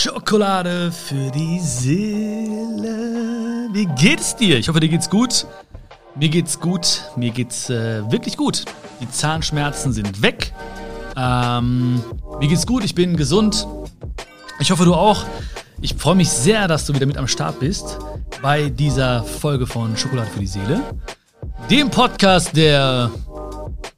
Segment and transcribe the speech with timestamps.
[0.00, 2.88] Schokolade für die Seele.
[3.72, 4.56] Wie geht's dir?
[4.56, 5.44] Ich hoffe, dir geht's gut.
[6.14, 7.02] Mir geht's gut.
[7.16, 8.64] Mir geht's äh, wirklich gut.
[9.00, 10.52] Die Zahnschmerzen sind weg.
[11.16, 12.00] Ähm,
[12.38, 12.84] mir geht's gut.
[12.84, 13.66] Ich bin gesund.
[14.60, 15.24] Ich hoffe, du auch.
[15.80, 17.98] Ich freue mich sehr, dass du wieder mit am Start bist
[18.40, 20.80] bei dieser Folge von Schokolade für die Seele.
[21.70, 23.10] Dem Podcast, der.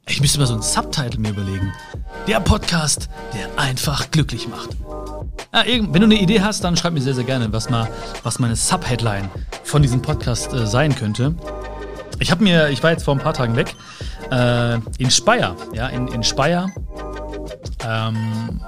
[0.07, 1.71] Ich müsste mal so einen Subtitle mir überlegen.
[2.27, 4.75] Der Podcast, der einfach glücklich macht.
[5.53, 7.89] Ja, wenn du eine Idee hast, dann schreib mir sehr, sehr gerne, was, mal,
[8.23, 9.29] was meine Subheadline
[9.63, 11.35] von diesem Podcast äh, sein könnte.
[12.19, 13.75] Ich habe mir, ich war jetzt vor ein paar Tagen weg,
[14.31, 16.67] äh, in Speyer, ja, in, in Speyer,
[17.85, 18.61] ähm,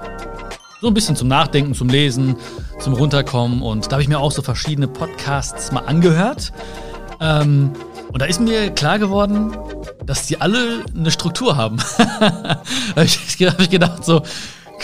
[0.82, 2.36] so ein bisschen zum Nachdenken, zum Lesen,
[2.80, 6.52] zum Runterkommen und da habe ich mir auch so verschiedene Podcasts mal angehört.
[7.18, 7.70] Ähm,
[8.12, 9.56] und da ist mir klar geworden,
[10.04, 11.78] dass die alle eine Struktur haben.
[11.96, 14.22] da habe ich, hab ich gedacht so,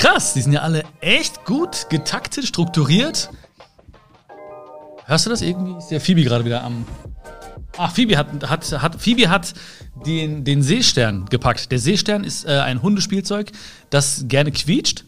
[0.01, 3.29] Krass, die sind ja alle echt gut getaktet, strukturiert.
[5.05, 5.77] Hörst du das irgendwie?
[5.77, 6.87] Ist der Phoebe gerade wieder am.
[7.77, 9.53] Ach, Phoebe hat, hat, hat, Phoebe hat
[10.07, 11.71] den, den Seestern gepackt.
[11.71, 13.53] Der Seestern ist äh, ein Hundespielzeug,
[13.91, 15.05] das gerne quietscht.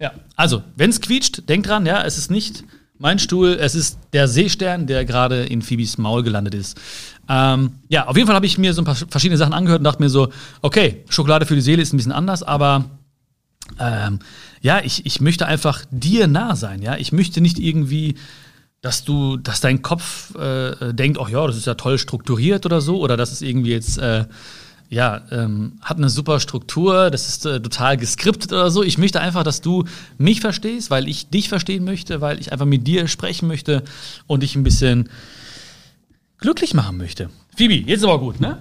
[0.00, 2.64] Ja, also, wenn es quietscht, denk dran, ja, es ist nicht
[2.98, 6.76] mein Stuhl, es ist der Seestern, der gerade in Phoebes Maul gelandet ist.
[7.28, 9.84] Ähm, ja, auf jeden Fall habe ich mir so ein paar verschiedene Sachen angehört und
[9.84, 10.30] dachte mir so,
[10.62, 12.97] okay, Schokolade für die Seele ist ein bisschen anders, aber
[13.78, 14.18] ähm,
[14.60, 16.96] ja, ich, ich möchte einfach dir nah sein, ja.
[16.96, 18.16] Ich möchte nicht irgendwie,
[18.80, 22.80] dass du, dass dein Kopf äh, denkt, ach ja, das ist ja toll strukturiert oder
[22.80, 24.24] so, oder das ist irgendwie jetzt, äh,
[24.90, 28.82] ja, ähm, hat eine super Struktur, das ist äh, total geskriptet oder so.
[28.82, 29.84] Ich möchte einfach, dass du
[30.16, 33.82] mich verstehst, weil ich dich verstehen möchte, weil ich einfach mit dir sprechen möchte
[34.26, 35.10] und dich ein bisschen
[36.38, 37.28] glücklich machen möchte.
[37.56, 38.58] Phoebe, jetzt ist aber gut, ne?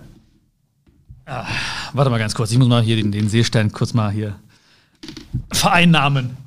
[1.25, 1.47] Ah,
[1.93, 4.35] warte mal ganz kurz, ich muss mal hier den, den Seestern kurz mal hier
[5.51, 6.37] vereinnahmen.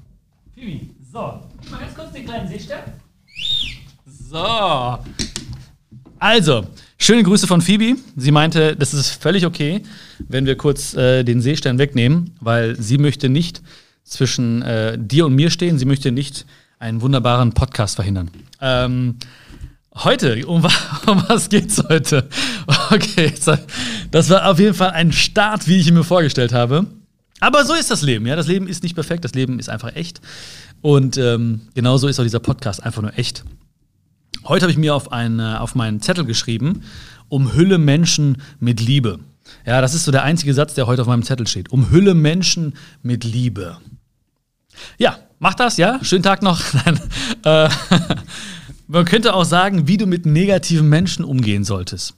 [0.55, 1.41] Phoebe, so.
[1.63, 2.81] Gib mal ganz kurz den kleinen Seestern.
[4.07, 4.99] So.
[6.19, 6.67] Also,
[6.99, 7.97] schöne Grüße von Phoebe.
[8.17, 9.83] Sie meinte, das ist völlig okay,
[10.29, 13.63] wenn wir kurz äh, den Seestern wegnehmen, weil sie möchte nicht
[14.05, 15.79] zwischen äh, dir und mir stehen.
[15.79, 16.47] Sie möchte nicht
[16.79, 18.31] einen wunderbaren Podcast verhindern.
[18.61, 19.17] Ähm,
[19.95, 20.65] heute, um,
[21.07, 22.29] um was geht's heute?
[22.93, 23.33] Okay,
[24.11, 26.87] das war auf jeden Fall ein Start, wie ich ihn mir vorgestellt habe.
[27.41, 28.37] Aber so ist das Leben, ja.
[28.37, 30.21] Das Leben ist nicht perfekt, das Leben ist einfach echt.
[30.83, 33.45] Und ähm, genauso ist auch dieser Podcast einfach nur echt.
[34.45, 36.83] Heute habe ich mir auf, ein, auf meinen Zettel geschrieben,
[37.29, 39.19] umhülle Menschen mit Liebe.
[39.67, 41.71] Ja, das ist so der einzige Satz, der heute auf meinem Zettel steht.
[41.73, 43.79] Umhülle Menschen mit Liebe.
[44.99, 45.99] Ja, mach das, ja.
[46.03, 46.61] Schönen Tag noch.
[46.85, 47.01] Nein.
[47.45, 47.69] Äh,
[48.87, 52.15] man könnte auch sagen, wie du mit negativen Menschen umgehen solltest.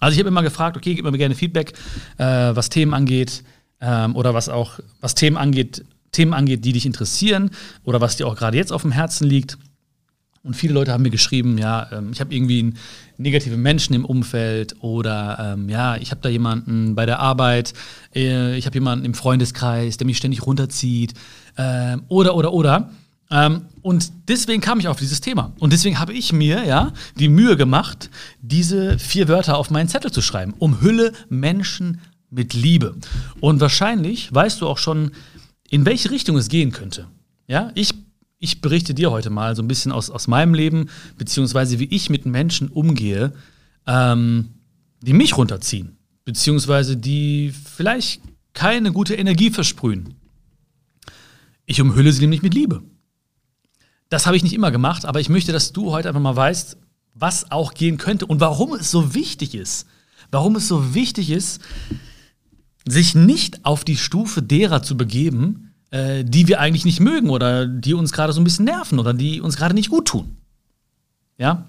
[0.00, 1.74] Also ich habe immer gefragt, okay, gib mir gerne Feedback,
[2.18, 3.44] äh, was Themen angeht,
[3.82, 7.50] ähm, oder was auch, was Themen angeht, Themen angeht, die dich interessieren
[7.84, 9.58] oder was dir auch gerade jetzt auf dem Herzen liegt.
[10.44, 12.78] Und viele Leute haben mir geschrieben, ja, ähm, ich habe irgendwie einen
[13.16, 17.74] negativen Menschen im Umfeld oder ähm, ja, ich habe da jemanden bei der Arbeit,
[18.14, 21.14] äh, ich habe jemanden im Freundeskreis, der mich ständig runterzieht
[21.56, 22.90] äh, oder oder oder.
[23.30, 25.52] Ähm, und deswegen kam ich auf dieses Thema.
[25.58, 28.10] Und deswegen habe ich mir ja die Mühe gemacht,
[28.42, 30.54] diese vier Wörter auf meinen Zettel zu schreiben.
[30.58, 32.00] Umhülle Menschen
[32.32, 32.96] mit Liebe.
[33.40, 35.12] Und wahrscheinlich weißt du auch schon,
[35.70, 37.06] in welche Richtung es gehen könnte.
[37.46, 37.92] Ja, ich,
[38.38, 40.88] ich berichte dir heute mal so ein bisschen aus, aus meinem Leben,
[41.18, 43.32] beziehungsweise wie ich mit Menschen umgehe,
[43.86, 44.48] ähm,
[45.02, 48.22] die mich runterziehen, beziehungsweise die vielleicht
[48.54, 50.14] keine gute Energie versprühen.
[51.66, 52.82] Ich umhülle sie nämlich mit Liebe.
[54.08, 56.78] Das habe ich nicht immer gemacht, aber ich möchte, dass du heute einfach mal weißt,
[57.14, 59.86] was auch gehen könnte und warum es so wichtig ist.
[60.30, 61.60] Warum es so wichtig ist,
[62.86, 67.66] sich nicht auf die Stufe derer zu begeben, äh, die wir eigentlich nicht mögen oder
[67.66, 70.36] die uns gerade so ein bisschen nerven oder die uns gerade nicht gut tun.
[71.38, 71.68] Ja,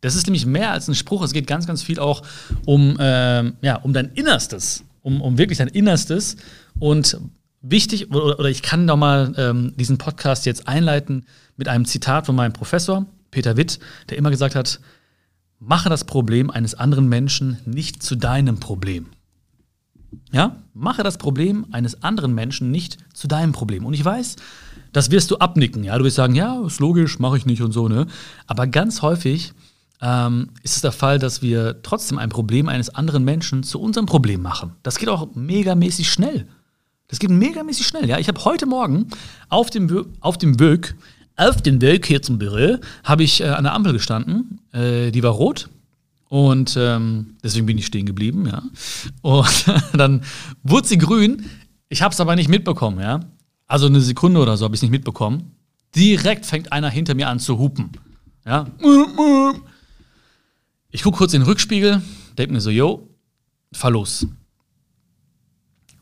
[0.00, 1.22] das ist nämlich mehr als ein Spruch.
[1.22, 2.22] Es geht ganz, ganz viel auch
[2.66, 6.36] um, äh, ja, um dein Innerstes, um, um wirklich dein Innerstes.
[6.78, 7.18] Und
[7.62, 11.24] wichtig, oder, oder ich kann doch mal ähm, diesen Podcast jetzt einleiten
[11.56, 13.78] mit einem Zitat von meinem Professor, Peter Witt,
[14.10, 14.78] der immer gesagt hat,
[15.58, 19.06] mache das Problem eines anderen Menschen nicht zu deinem Problem.
[20.32, 23.84] Ja, mache das Problem eines anderen Menschen nicht zu deinem Problem.
[23.84, 24.36] Und ich weiß,
[24.92, 25.84] das wirst du abnicken.
[25.84, 28.06] Ja, du wirst sagen, ja, ist logisch, mache ich nicht und so, ne?
[28.46, 29.52] Aber ganz häufig
[30.00, 34.06] ähm, ist es der Fall, dass wir trotzdem ein Problem eines anderen Menschen zu unserem
[34.06, 34.72] Problem machen.
[34.82, 36.46] Das geht auch megamäßig schnell.
[37.08, 38.08] Das geht megamäßig schnell.
[38.08, 39.08] Ja, ich habe heute Morgen
[39.48, 40.94] auf dem, auf dem Weg,
[41.36, 44.60] auf dem Weg hier zum Büro, habe ich äh, an der Ampel gestanden.
[44.72, 45.68] Äh, die war rot.
[46.28, 48.62] Und ähm, deswegen bin ich stehen geblieben, ja.
[49.22, 50.22] Und dann
[50.62, 51.48] wurde sie grün.
[51.88, 53.20] Ich habe es aber nicht mitbekommen, ja.
[53.66, 55.52] Also eine Sekunde oder so habe ich nicht mitbekommen.
[55.94, 57.92] Direkt fängt einer hinter mir an zu hupen.
[58.44, 58.66] Ja.
[60.90, 62.02] Ich gucke kurz in den Rückspiegel,
[62.36, 63.08] denke mir so, yo,
[63.72, 64.26] fahr los.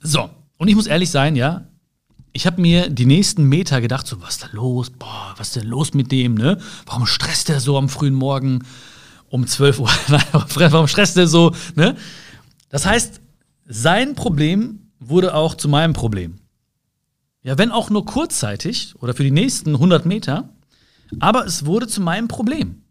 [0.03, 1.67] So, und ich muss ehrlich sein, ja,
[2.33, 4.91] ich habe mir die nächsten Meter gedacht, so, was ist da los?
[4.91, 6.59] Boah, was ist denn los mit dem, ne?
[6.87, 8.65] Warum stresst der so am frühen Morgen
[9.33, 9.89] um 12 Uhr?
[10.55, 11.97] warum stresst der so, ne?
[12.69, 13.21] Das heißt,
[13.67, 16.39] sein Problem wurde auch zu meinem Problem.
[17.43, 20.51] Ja, wenn auch nur kurzzeitig oder für die nächsten 100 Meter,
[21.19, 22.83] aber es wurde zu meinem Problem.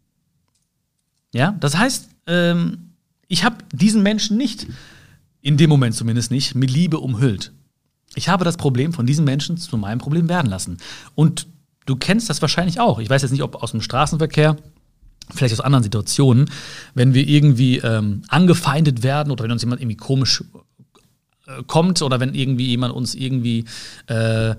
[1.32, 2.90] Ja, das heißt, ähm,
[3.28, 4.66] ich habe diesen Menschen nicht,
[5.40, 7.52] in dem Moment zumindest nicht, mit Liebe umhüllt.
[8.14, 10.78] Ich habe das Problem von diesen Menschen zu meinem Problem werden lassen.
[11.14, 11.46] Und
[11.86, 12.98] du kennst das wahrscheinlich auch.
[12.98, 14.56] Ich weiß jetzt nicht, ob aus dem Straßenverkehr,
[15.34, 16.50] vielleicht aus anderen Situationen,
[16.94, 20.44] wenn wir irgendwie ähm, angefeindet werden oder wenn uns jemand irgendwie komisch
[21.46, 23.64] äh, kommt oder wenn irgendwie jemand uns irgendwie
[24.06, 24.54] äh,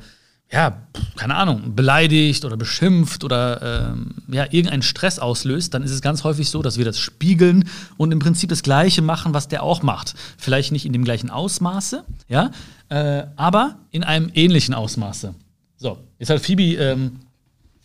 [0.54, 0.84] ja,
[1.16, 6.24] keine Ahnung, beleidigt oder beschimpft oder ähm, ja, irgendeinen Stress auslöst, dann ist es ganz
[6.24, 7.68] häufig so, dass wir das spiegeln
[7.98, 10.14] und im Prinzip das Gleiche machen, was der auch macht.
[10.38, 12.52] Vielleicht nicht in dem gleichen Ausmaße, ja,
[12.90, 15.34] äh, aber in einem ähnlichen Ausmaße.
[15.78, 17.20] So, jetzt hat Phoebe, ähm,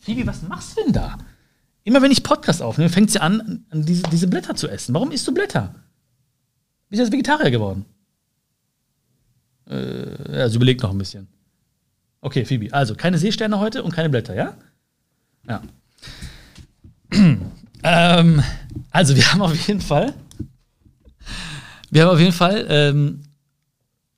[0.01, 1.17] Phoebe, was machst du denn da?
[1.89, 4.93] Immer wenn ich Podcast aufnehme, fängt sie an, diese, diese Blätter zu essen.
[4.93, 5.75] Warum isst du Blätter?
[6.91, 7.87] Bist du jetzt Vegetarier geworden?
[9.71, 11.29] Äh, ja, sie überlegt noch ein bisschen.
[12.21, 12.75] Okay, Phoebe.
[12.75, 14.55] Also keine Seesterne heute und keine Blätter, ja?
[15.49, 15.63] Ja.
[17.83, 18.43] ähm,
[18.91, 20.13] also wir haben auf jeden Fall,
[21.91, 23.23] wir haben auf jeden Fall, ähm,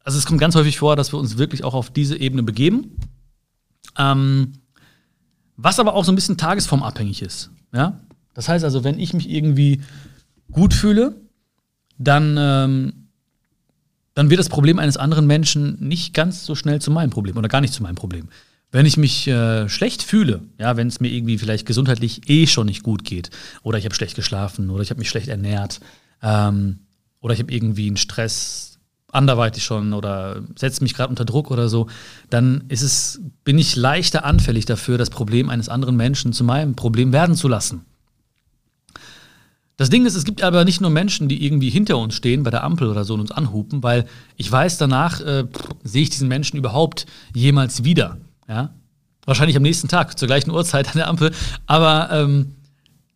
[0.02, 2.96] also es kommt ganz häufig vor, dass wir uns wirklich auch auf diese Ebene begeben.
[3.96, 4.55] Ähm,
[5.62, 7.50] was aber auch so ein bisschen tagesformabhängig ist.
[7.72, 8.00] Ja?
[8.34, 9.80] Das heißt also, wenn ich mich irgendwie
[10.50, 11.16] gut fühle,
[11.98, 13.00] dann ähm,
[14.14, 17.48] dann wird das Problem eines anderen Menschen nicht ganz so schnell zu meinem Problem oder
[17.48, 18.28] gar nicht zu meinem Problem.
[18.72, 22.66] Wenn ich mich äh, schlecht fühle, ja, wenn es mir irgendwie vielleicht gesundheitlich eh schon
[22.66, 23.30] nicht gut geht,
[23.62, 25.80] oder ich habe schlecht geschlafen, oder ich habe mich schlecht ernährt,
[26.22, 26.80] ähm,
[27.20, 28.78] oder ich habe irgendwie einen Stress
[29.12, 31.88] anderweitig schon oder setze mich gerade unter Druck oder so,
[32.28, 36.74] dann ist es, bin ich leichter anfällig dafür, das Problem eines anderen Menschen zu meinem
[36.74, 37.84] Problem werden zu lassen.
[39.76, 42.50] Das Ding ist, es gibt aber nicht nur Menschen, die irgendwie hinter uns stehen bei
[42.50, 44.04] der Ampel oder so und uns anhupen, weil
[44.36, 45.44] ich weiß, danach äh,
[45.82, 48.18] sehe ich diesen Menschen überhaupt jemals wieder.
[48.46, 48.74] Ja?
[49.24, 51.32] Wahrscheinlich am nächsten Tag, zur gleichen Uhrzeit an der Ampel.
[51.66, 52.56] Aber ähm,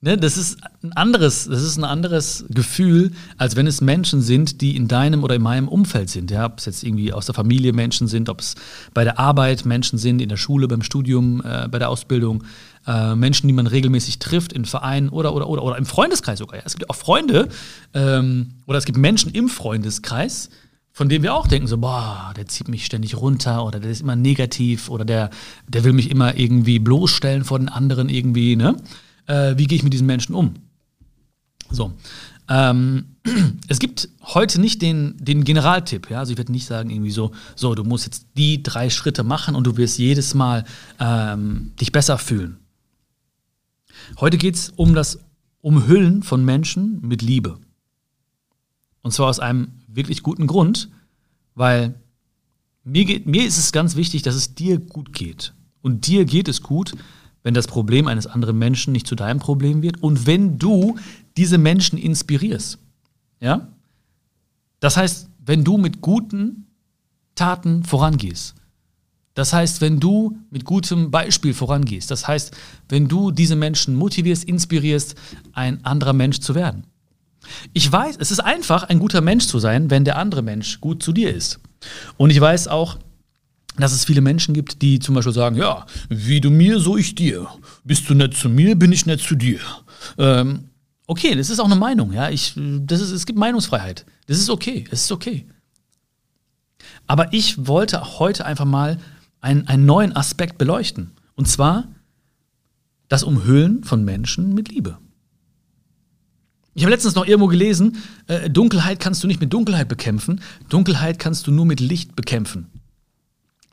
[0.05, 4.61] ne, das ist ein anderes, das ist ein anderes Gefühl, als wenn es Menschen sind,
[4.61, 6.31] die in deinem oder in meinem Umfeld sind.
[6.31, 6.45] Ja?
[6.45, 8.55] Ob es jetzt irgendwie aus der Familie Menschen sind, ob es
[8.93, 12.45] bei der Arbeit Menschen sind, in der Schule, beim Studium, äh, bei der Ausbildung
[12.87, 16.59] äh, Menschen, die man regelmäßig trifft in Vereinen oder, oder, oder, oder im Freundeskreis sogar.
[16.59, 16.63] Ja.
[16.67, 17.49] Es gibt auch Freunde
[17.95, 20.51] ähm, oder es gibt Menschen im Freundeskreis,
[20.93, 24.03] von denen wir auch denken, so, boah, der zieht mich ständig runter oder der ist
[24.03, 25.31] immer negativ oder der,
[25.67, 28.77] der will mich immer irgendwie bloßstellen vor den anderen irgendwie, ne?
[29.27, 30.55] Äh, wie gehe ich mit diesen Menschen um?
[31.71, 31.93] So.
[32.49, 33.17] Ähm,
[33.69, 36.19] es gibt heute nicht den, den Generaltipp, ja.
[36.19, 39.55] Also ich werde nicht sagen, irgendwie so, so, du musst jetzt die drei Schritte machen
[39.55, 40.65] und du wirst jedes Mal
[41.01, 42.59] ähm, dich besser fühlen.
[44.21, 45.19] Heute geht es um das
[45.61, 47.59] Umhüllen von Menschen mit Liebe.
[49.03, 50.91] Und zwar aus einem wirklich guten Grund,
[51.55, 51.95] weil
[52.85, 55.55] mir, geht, mir ist es ganz wichtig, dass es dir gut geht.
[55.81, 56.95] Und dir geht es gut,
[57.45, 60.97] wenn das Problem eines anderen Menschen nicht zu deinem Problem wird und wenn du
[61.37, 62.79] diese Menschen inspirierst.
[63.39, 63.69] Ja?
[64.81, 66.67] Das heißt, wenn du mit guten
[67.37, 68.55] Taten vorangehst.
[69.35, 72.57] Das heißt, wenn du mit gutem Beispiel vorangehst, das heißt,
[72.89, 75.17] wenn du diese Menschen motivierst, inspirierst,
[75.53, 76.85] ein anderer Mensch zu werden.
[77.73, 81.03] Ich weiß, es ist einfach, ein guter Mensch zu sein, wenn der andere Mensch gut
[81.03, 81.61] zu dir ist.
[82.17, 82.99] Und ich weiß auch,
[83.77, 87.15] dass es viele Menschen gibt, die zum Beispiel sagen, ja, wie du mir, so ich
[87.15, 87.49] dir.
[87.83, 89.61] Bist du nett zu mir, bin ich nett zu dir.
[90.19, 90.69] Ähm,
[91.07, 92.31] okay, das ist auch eine Meinung, ja.
[92.31, 94.07] Ich, das ist, es gibt Meinungsfreiheit.
[94.27, 95.47] Das ist okay, es ist okay.
[97.07, 98.99] Aber ich wollte heute einfach mal
[99.41, 101.13] einen, einen neuen Aspekt beleuchten.
[101.35, 101.89] Und zwar
[103.09, 104.99] das Umhüllen von Menschen mit Liebe.
[106.75, 111.21] Ich habe letztens noch irgendwo gelesen, äh, Dunkelheit kannst du nicht mit Dunkelheit bekämpfen, Dunkelheit
[111.21, 112.67] kannst du nur mit Licht bekämpfen.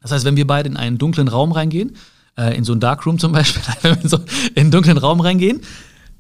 [0.02, 1.96] Das heißt, wenn wir beide in einen dunklen Raum reingehen,
[2.38, 4.18] äh, in so einen Darkroom zum Beispiel, wenn wir in, so
[4.56, 5.62] in einen dunklen Raum reingehen,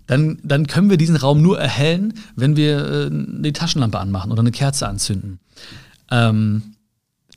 [0.08, 4.42] dann, dann können wir diesen Raum nur erhellen, wenn wir äh, die Taschenlampe anmachen oder
[4.42, 5.40] eine Kerze anzünden.
[6.10, 6.76] Ähm,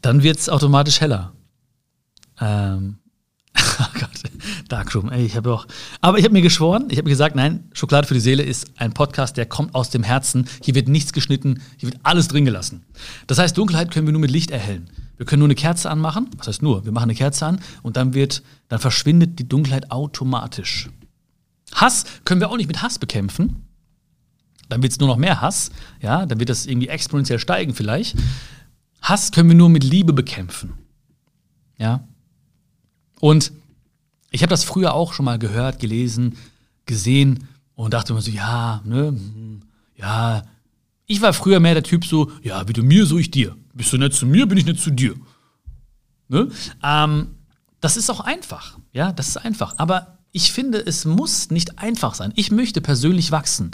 [0.02, 1.32] dann wird es automatisch heller.
[2.40, 2.98] Ähm,
[3.56, 4.10] oh Gott,
[4.68, 5.66] Darkroom, ey, ich habe auch.
[6.00, 8.72] Aber ich habe mir geschworen, ich habe mir gesagt, nein, Schokolade für die Seele ist
[8.76, 10.48] ein Podcast, der kommt aus dem Herzen.
[10.62, 12.84] Hier wird nichts geschnitten, hier wird alles drin gelassen.
[13.28, 14.90] Das heißt, Dunkelheit können wir nur mit Licht erhellen.
[15.16, 16.28] Wir können nur eine Kerze anmachen.
[16.36, 16.84] Was heißt nur?
[16.84, 20.90] Wir machen eine Kerze an und dann wird, dann verschwindet die Dunkelheit automatisch.
[21.74, 23.64] Hass können wir auch nicht mit Hass bekämpfen.
[24.68, 25.70] Dann wird es nur noch mehr Hass.
[26.00, 28.16] Ja, dann wird das irgendwie exponentiell steigen vielleicht.
[29.02, 30.72] Hass können wir nur mit Liebe bekämpfen.
[31.78, 32.06] Ja.
[33.20, 33.52] Und
[34.30, 36.36] ich habe das früher auch schon mal gehört, gelesen,
[36.86, 39.62] gesehen und dachte immer so, ja, ne, hm,
[39.96, 40.42] ja.
[41.06, 43.56] Ich war früher mehr der Typ so, ja, wie du mir, so ich dir.
[43.74, 45.14] Bist du nicht zu mir, bin ich nicht zu dir.
[46.28, 46.48] Ne?
[46.82, 47.28] Ähm,
[47.80, 48.78] das ist auch einfach.
[48.92, 49.74] Ja, das ist einfach.
[49.78, 52.32] Aber ich finde, es muss nicht einfach sein.
[52.36, 53.72] Ich möchte persönlich wachsen.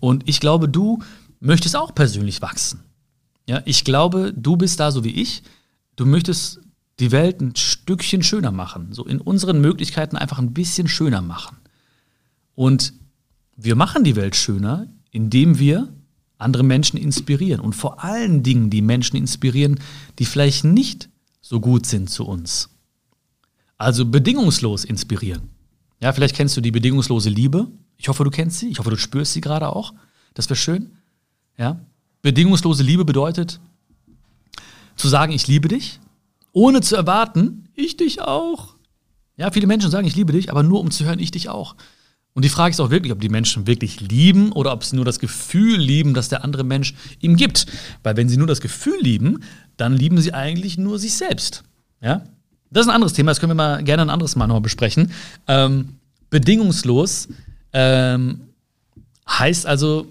[0.00, 1.02] Und ich glaube, du
[1.40, 2.80] möchtest auch persönlich wachsen.
[3.48, 5.42] Ja, ich glaube, du bist da so wie ich.
[5.96, 6.60] Du möchtest
[6.98, 11.56] die Welt ein Stückchen schöner machen, so in unseren Möglichkeiten einfach ein bisschen schöner machen.
[12.54, 12.92] Und
[13.56, 15.88] wir machen die Welt schöner, indem wir
[16.42, 19.80] andere Menschen inspirieren und vor allen Dingen die Menschen inspirieren,
[20.18, 21.08] die vielleicht nicht
[21.40, 22.68] so gut sind zu uns.
[23.78, 25.50] Also bedingungslos inspirieren.
[26.00, 27.68] Ja, vielleicht kennst du die bedingungslose Liebe.
[27.96, 28.68] Ich hoffe, du kennst sie.
[28.68, 29.94] Ich hoffe, du spürst sie gerade auch.
[30.34, 30.96] Das wäre schön.
[31.56, 31.80] Ja.
[32.22, 33.60] Bedingungslose Liebe bedeutet,
[34.96, 36.00] zu sagen, ich liebe dich,
[36.52, 38.76] ohne zu erwarten, ich dich auch.
[39.36, 41.74] Ja, viele Menschen sagen, ich liebe dich, aber nur um zu hören, ich dich auch.
[42.34, 45.04] Und die Frage ist auch wirklich, ob die Menschen wirklich lieben oder ob sie nur
[45.04, 47.66] das Gefühl lieben, das der andere Mensch ihm gibt.
[48.02, 49.42] Weil wenn sie nur das Gefühl lieben,
[49.76, 51.62] dann lieben sie eigentlich nur sich selbst.
[52.00, 52.24] Ja?
[52.70, 55.12] Das ist ein anderes Thema, das können wir mal gerne ein anderes Mal noch besprechen.
[55.46, 55.96] Ähm,
[56.30, 57.28] bedingungslos
[57.74, 58.40] ähm,
[59.28, 60.06] heißt also,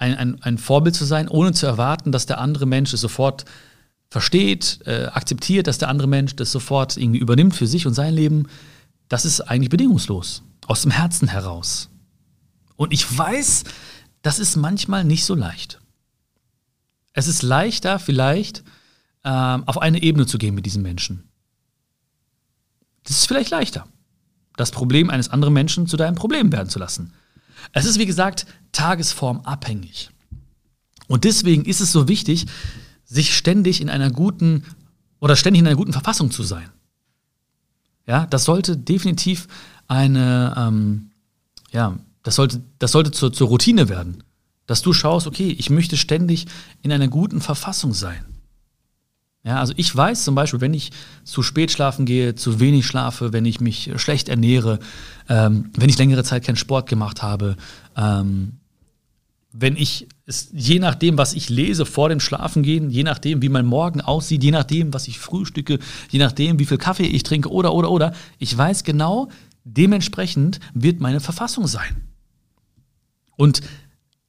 [0.00, 3.44] ein, ein, ein Vorbild zu sein, ohne zu erwarten, dass der andere Mensch es sofort
[4.08, 8.14] versteht, äh, akzeptiert, dass der andere Mensch das sofort irgendwie übernimmt für sich und sein
[8.14, 8.48] Leben,
[9.08, 11.90] das ist eigentlich bedingungslos, aus dem Herzen heraus.
[12.76, 13.64] Und ich weiß,
[14.22, 15.80] das ist manchmal nicht so leicht.
[17.12, 18.62] Es ist leichter, vielleicht
[19.24, 21.28] ähm, auf eine Ebene zu gehen mit diesen Menschen.
[23.02, 23.88] Das ist vielleicht leichter,
[24.56, 27.14] das Problem eines anderen Menschen zu deinem Problem werden zu lassen.
[27.72, 30.10] Es ist, wie gesagt, tagesformabhängig.
[31.08, 32.46] Und deswegen ist es so wichtig,
[33.04, 34.64] sich ständig in einer guten
[35.18, 36.70] oder ständig in einer guten Verfassung zu sein.
[38.06, 39.48] Ja, das sollte definitiv
[39.90, 41.10] eine, ähm,
[41.72, 44.22] ja, das sollte, das sollte zur, zur Routine werden.
[44.66, 46.46] Dass du schaust, okay, ich möchte ständig
[46.82, 48.24] in einer guten Verfassung sein.
[49.42, 50.92] Ja, also ich weiß zum Beispiel, wenn ich
[51.24, 54.78] zu spät schlafen gehe, zu wenig schlafe, wenn ich mich schlecht ernähre,
[55.28, 57.56] ähm, wenn ich längere Zeit keinen Sport gemacht habe,
[57.96, 58.60] ähm,
[59.52, 63.66] wenn ich es, je nachdem, was ich lese vor dem Schlafengehen, je nachdem, wie mein
[63.66, 65.80] Morgen aussieht, je nachdem, was ich frühstücke,
[66.10, 69.28] je nachdem, wie viel Kaffee ich trinke oder, oder, oder, ich weiß genau,
[69.64, 72.08] dementsprechend wird meine Verfassung sein.
[73.36, 73.60] Und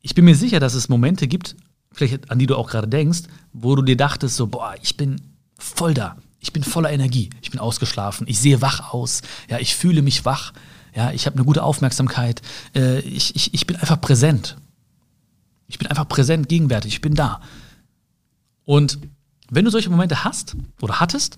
[0.01, 1.55] ich bin mir sicher, dass es Momente gibt,
[1.91, 3.23] vielleicht an die du auch gerade denkst,
[3.53, 5.21] wo du dir dachtest, so, boah, ich bin
[5.57, 9.75] voll da, ich bin voller Energie, ich bin ausgeschlafen, ich sehe wach aus, ja, ich
[9.75, 10.53] fühle mich wach,
[10.95, 12.41] ja, ich habe eine gute Aufmerksamkeit,
[12.75, 14.57] äh, ich, ich, ich bin einfach präsent.
[15.67, 17.41] Ich bin einfach präsent, gegenwärtig, ich bin da.
[18.65, 18.99] Und
[19.49, 21.37] wenn du solche Momente hast oder hattest,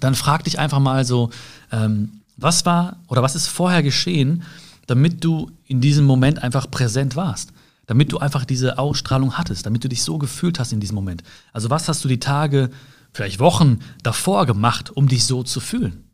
[0.00, 1.30] dann frag dich einfach mal so,
[1.70, 4.44] ähm, was war oder was ist vorher geschehen,
[4.86, 7.52] damit du in diesem Moment einfach präsent warst,
[7.86, 11.22] damit du einfach diese Ausstrahlung hattest, damit du dich so gefühlt hast in diesem Moment.
[11.52, 12.70] Also was hast du die Tage,
[13.12, 16.04] vielleicht Wochen davor gemacht, um dich so zu fühlen?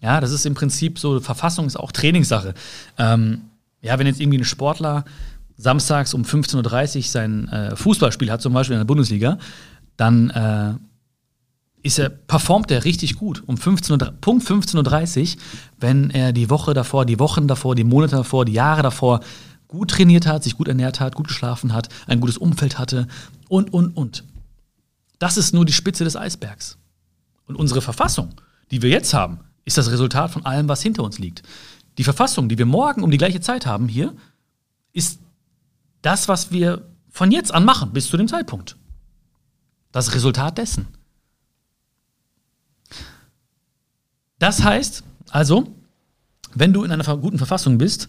[0.00, 2.54] Ja, das ist im Prinzip so, Verfassung ist auch Trainingssache.
[2.98, 3.42] Ähm,
[3.80, 5.04] ja, wenn jetzt irgendwie ein Sportler
[5.56, 9.38] samstags um 15.30 Uhr sein äh, Fußballspiel hat, zum Beispiel in der Bundesliga,
[9.96, 10.74] dann äh,
[11.82, 15.42] ist er, performt er richtig gut um 15 Uhr, Punkt 15.30 Uhr,
[15.78, 19.20] wenn er die Woche davor, die Wochen davor, die Monate davor, die Jahre davor
[19.66, 23.08] gut trainiert hat, sich gut ernährt hat, gut geschlafen hat, ein gutes Umfeld hatte
[23.48, 24.24] und, und, und.
[25.18, 26.78] Das ist nur die Spitze des Eisbergs.
[27.46, 28.34] Und unsere Verfassung,
[28.70, 31.42] die wir jetzt haben, ist das Resultat von allem, was hinter uns liegt.
[31.98, 34.14] Die Verfassung, die wir morgen um die gleiche Zeit haben hier,
[34.92, 35.20] ist
[36.02, 38.76] das, was wir von jetzt an machen, bis zu dem Zeitpunkt.
[39.90, 40.88] Das Resultat dessen.
[44.42, 45.72] Das heißt also,
[46.52, 48.08] wenn du in einer guten Verfassung bist,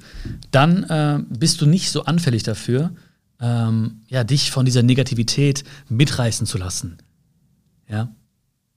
[0.50, 2.96] dann äh, bist du nicht so anfällig dafür,
[3.40, 6.98] ähm, ja, dich von dieser Negativität mitreißen zu lassen.
[7.88, 8.16] Ja?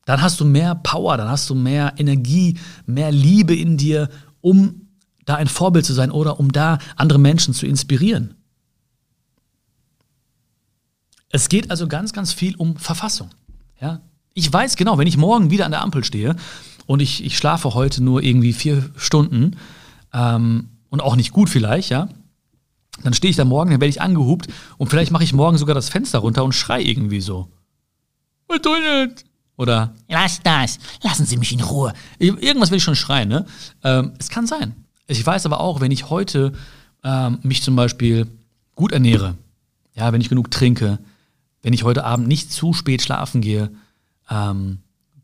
[0.05, 4.11] Dann hast du mehr Power, dann hast du mehr Energie, mehr Liebe in dir,
[4.43, 4.89] um
[5.25, 8.35] da ein Vorbild zu sein oder um da andere Menschen zu inspirieren.
[11.31, 13.31] Es geht also ganz, ganz viel um Verfassung.
[13.81, 14.03] Ja?
[14.35, 16.37] Ich weiß genau, wenn ich morgen wieder an der Ampel stehe
[16.87, 19.57] und ich, ich schlafe heute nur irgendwie vier Stunden
[20.13, 22.09] ähm, und auch nicht gut vielleicht, ja,
[23.03, 25.75] dann stehe ich da morgen, dann werde ich angehupt und vielleicht mache ich morgen sogar
[25.75, 27.49] das Fenster runter und schrei irgendwie so.
[28.49, 28.61] Was?
[29.59, 31.93] Oder lass das, lassen Sie mich in Ruhe.
[32.19, 33.47] Irgendwas will ich schon schreien, ne?
[33.83, 34.75] Ähm, es kann sein.
[35.07, 36.53] Ich weiß aber auch, wenn ich heute
[37.03, 38.27] ähm, mich zum Beispiel
[38.75, 39.37] gut ernähre,
[39.95, 40.99] ja, wenn ich genug trinke,
[41.63, 43.71] wenn ich heute Abend nicht zu spät schlafen gehe,
[44.31, 44.79] ähm,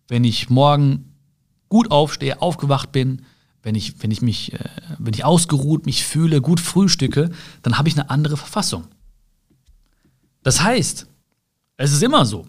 [0.09, 1.12] wenn ich morgen
[1.73, 3.23] gut aufstehe, aufgewacht bin,
[3.63, 4.59] wenn ich, wenn ich mich, äh,
[4.99, 7.31] wenn ich ausgeruht mich fühle, gut frühstücke,
[7.63, 8.89] dann habe ich eine andere Verfassung.
[10.43, 11.07] Das heißt,
[11.79, 12.47] es ist immer so,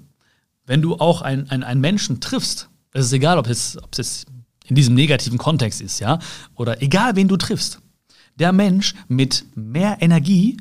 [0.65, 4.25] wenn du auch einen ein Menschen triffst, es ist egal, ob es, ob es
[4.65, 6.19] in diesem negativen Kontext ist, ja,
[6.55, 7.79] oder egal, wen du triffst,
[8.35, 10.57] der Mensch mit mehr Energie,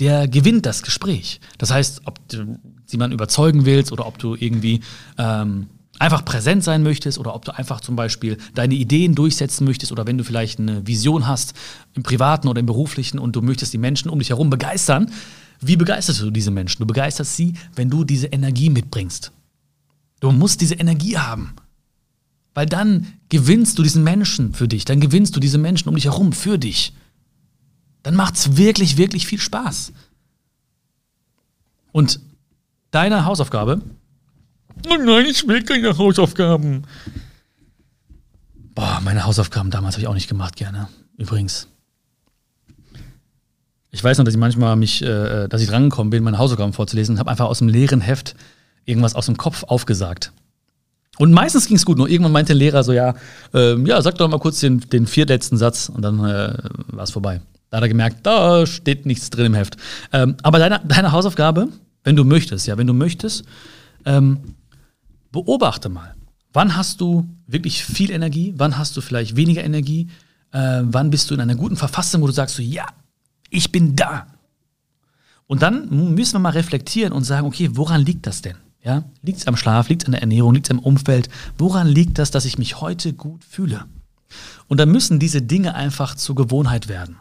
[0.00, 1.40] der gewinnt das Gespräch.
[1.58, 4.80] Das heißt, ob du jemanden überzeugen willst oder ob du irgendwie
[5.18, 5.68] ähm,
[6.02, 10.04] einfach präsent sein möchtest oder ob du einfach zum Beispiel deine Ideen durchsetzen möchtest oder
[10.04, 11.54] wenn du vielleicht eine Vision hast
[11.94, 15.12] im privaten oder im beruflichen und du möchtest die Menschen um dich herum begeistern,
[15.60, 16.80] wie begeisterst du diese Menschen?
[16.80, 19.30] Du begeisterst sie, wenn du diese Energie mitbringst.
[20.18, 21.54] Du musst diese Energie haben.
[22.52, 26.06] Weil dann gewinnst du diesen Menschen für dich, dann gewinnst du diese Menschen um dich
[26.06, 26.94] herum für dich.
[28.02, 29.92] Dann macht es wirklich, wirklich viel Spaß.
[31.92, 32.18] Und
[32.90, 33.82] deine Hausaufgabe,
[34.88, 36.84] oh nein, ich will keine Hausaufgaben.
[38.74, 40.88] Boah, meine Hausaufgaben damals habe ich auch nicht gemacht, gerne.
[41.16, 41.68] Übrigens.
[43.90, 47.14] Ich weiß noch, dass ich manchmal mich, äh, dass ich drangekommen bin, meine Hausaufgaben vorzulesen
[47.14, 48.34] und habe einfach aus dem leeren Heft
[48.86, 50.32] irgendwas aus dem Kopf aufgesagt.
[51.18, 53.14] Und meistens ging es gut, nur irgendwann meinte der Lehrer so, ja,
[53.52, 56.54] äh, ja, sag doch mal kurz den, den viertletzten Satz und dann äh,
[56.88, 57.42] war es vorbei.
[57.68, 59.76] Da hat er gemerkt, da steht nichts drin im Heft.
[60.12, 61.68] Ähm, aber deine, deine Hausaufgabe,
[62.02, 63.44] wenn du möchtest, ja, wenn du möchtest,
[64.06, 64.38] ähm,
[65.32, 66.14] beobachte mal,
[66.52, 70.08] wann hast du wirklich viel Energie, wann hast du vielleicht weniger Energie,
[70.52, 72.86] äh, wann bist du in einer guten Verfassung, wo du sagst so, ja,
[73.50, 74.26] ich bin da.
[75.46, 78.56] Und dann müssen wir mal reflektieren und sagen, okay, woran liegt das denn?
[78.82, 79.04] Ja?
[79.22, 81.28] Liegt es am Schlaf, liegt es an der Ernährung, liegt es am Umfeld?
[81.58, 83.84] Woran liegt das, dass ich mich heute gut fühle?
[84.68, 87.16] Und dann müssen diese Dinge einfach zur Gewohnheit werden.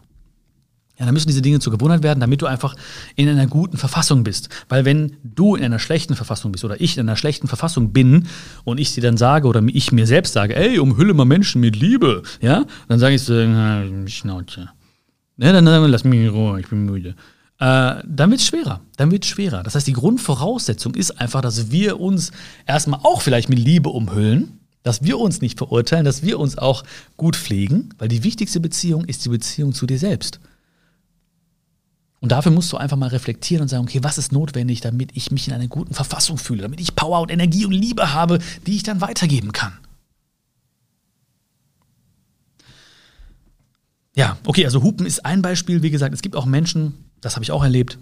[1.01, 2.75] Ja, dann müssen diese Dinge zur Gewohnheit werden, damit du einfach
[3.15, 4.49] in einer guten Verfassung bist.
[4.69, 8.27] Weil wenn du in einer schlechten Verfassung bist oder ich in einer schlechten Verfassung bin
[8.65, 11.75] und ich dir dann sage oder ich mir selbst sage, ey, umhülle mal Menschen mit
[11.75, 14.69] Liebe, ja, dann sage ich so, na, Schnauze.
[15.37, 17.15] Ja, dann, dann lass mich in Ruhe, ich bin müde.
[17.57, 18.81] Äh, dann wird es schwerer.
[18.97, 19.63] Dann wird schwerer.
[19.63, 22.31] Das heißt, die Grundvoraussetzung ist einfach, dass wir uns
[22.67, 26.83] erstmal auch vielleicht mit Liebe umhüllen, dass wir uns nicht verurteilen, dass wir uns auch
[27.17, 30.39] gut pflegen, weil die wichtigste Beziehung ist die Beziehung zu dir selbst.
[32.21, 35.31] Und dafür musst du einfach mal reflektieren und sagen, okay, was ist notwendig, damit ich
[35.31, 38.75] mich in einer guten Verfassung fühle, damit ich Power und Energie und Liebe habe, die
[38.75, 39.73] ich dann weitergeben kann.
[44.15, 45.81] Ja, okay, also Hupen ist ein Beispiel.
[45.81, 47.97] Wie gesagt, es gibt auch Menschen, das habe ich auch erlebt,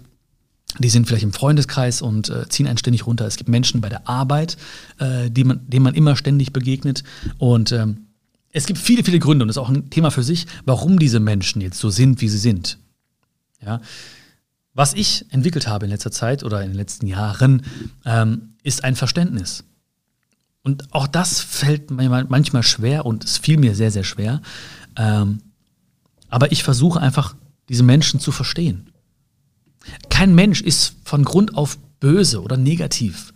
[0.78, 3.26] die sind vielleicht im Freundeskreis und äh, ziehen einen ständig runter.
[3.26, 4.58] Es gibt Menschen bei der Arbeit,
[4.98, 7.04] äh, die man, denen man immer ständig begegnet.
[7.38, 8.06] Und ähm,
[8.52, 11.20] es gibt viele, viele Gründe, und das ist auch ein Thema für sich, warum diese
[11.20, 12.78] Menschen jetzt so sind, wie sie sind.
[13.62, 13.80] Ja?
[14.72, 17.62] Was ich entwickelt habe in letzter Zeit oder in den letzten Jahren,
[18.04, 19.64] ähm, ist ein Verständnis.
[20.62, 24.42] Und auch das fällt mir manchmal schwer und es fiel mir sehr, sehr schwer.
[24.96, 25.40] Ähm,
[26.28, 27.34] aber ich versuche einfach,
[27.68, 28.90] diese Menschen zu verstehen.
[30.10, 33.32] Kein Mensch ist von Grund auf böse oder negativ.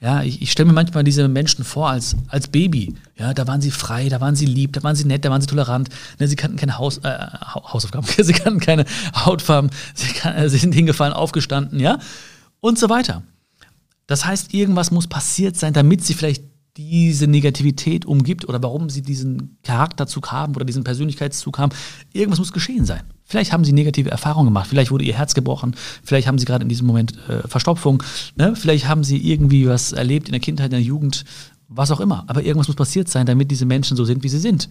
[0.00, 2.94] Ja, ich, ich stelle mir manchmal diese Menschen vor als, als Baby.
[3.16, 5.40] Ja, da waren sie frei, da waren sie lieb, da waren sie nett, da waren
[5.40, 5.88] sie tolerant.
[6.20, 7.18] Ne, sie kannten keine Haus, äh,
[7.54, 8.84] Hausaufgaben, sie kannten keine
[9.14, 11.98] Hautfarben, sie, kann, äh, sie sind hingefallen, aufgestanden, ja,
[12.60, 13.22] und so weiter.
[14.06, 16.44] Das heißt, irgendwas muss passiert sein, damit sie vielleicht
[16.78, 21.72] diese Negativität umgibt oder warum sie diesen Charakterzug haben oder diesen Persönlichkeitszug haben.
[22.12, 23.02] Irgendwas muss geschehen sein.
[23.24, 26.62] Vielleicht haben sie negative Erfahrungen gemacht, vielleicht wurde ihr Herz gebrochen, vielleicht haben sie gerade
[26.62, 28.02] in diesem Moment äh, Verstopfung,
[28.36, 28.54] ne?
[28.56, 31.24] vielleicht haben sie irgendwie was erlebt in der Kindheit, in der Jugend,
[31.66, 32.24] was auch immer.
[32.28, 34.70] Aber irgendwas muss passiert sein, damit diese Menschen so sind, wie sie sind.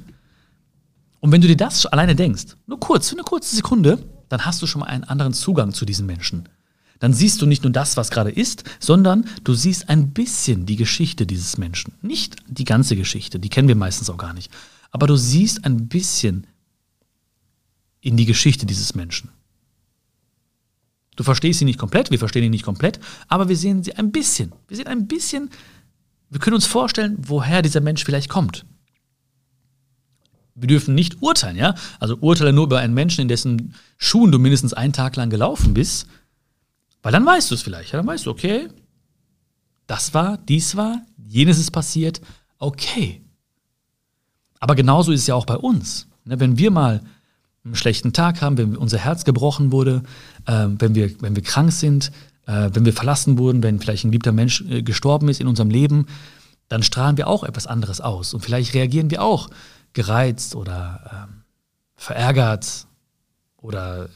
[1.20, 4.62] Und wenn du dir das alleine denkst, nur kurz, für eine kurze Sekunde, dann hast
[4.62, 6.48] du schon mal einen anderen Zugang zu diesen Menschen
[7.00, 10.76] dann siehst du nicht nur das, was gerade ist, sondern du siehst ein bisschen die
[10.76, 11.94] Geschichte dieses Menschen.
[12.02, 14.52] Nicht die ganze Geschichte, die kennen wir meistens auch gar nicht.
[14.92, 16.48] Aber du siehst ein bisschen
[18.02, 19.30] in die Geschichte dieses Menschen.
[21.16, 24.12] Du verstehst sie nicht komplett, wir verstehen ihn nicht komplett, aber wir sehen sie ein
[24.12, 24.54] bisschen.
[24.68, 25.50] Wir sehen ein bisschen,
[26.30, 28.66] wir können uns vorstellen, woher dieser Mensch vielleicht kommt.
[30.54, 31.76] Wir dürfen nicht urteilen, ja?
[32.00, 35.74] Also urteile nur über einen Menschen, in dessen Schuhen du mindestens einen Tag lang gelaufen
[35.74, 36.08] bist
[37.08, 37.94] weil dann weißt du es vielleicht.
[37.94, 38.68] Dann weißt du, okay,
[39.86, 42.20] das war, dies war, jenes ist passiert,
[42.60, 43.22] okay.
[44.60, 46.10] Aber genauso ist es ja auch bei uns.
[46.26, 47.00] Ne, wenn wir mal
[47.64, 50.04] einen schlechten Tag haben, wenn unser Herz gebrochen wurde,
[50.48, 52.12] äh, wenn, wir, wenn wir krank sind,
[52.46, 55.70] äh, wenn wir verlassen wurden, wenn vielleicht ein liebter Mensch äh, gestorben ist in unserem
[55.70, 56.08] Leben,
[56.68, 58.34] dann strahlen wir auch etwas anderes aus.
[58.34, 59.50] Und vielleicht reagieren wir auch
[59.94, 61.44] gereizt oder ähm,
[61.96, 62.86] verärgert
[63.56, 64.10] oder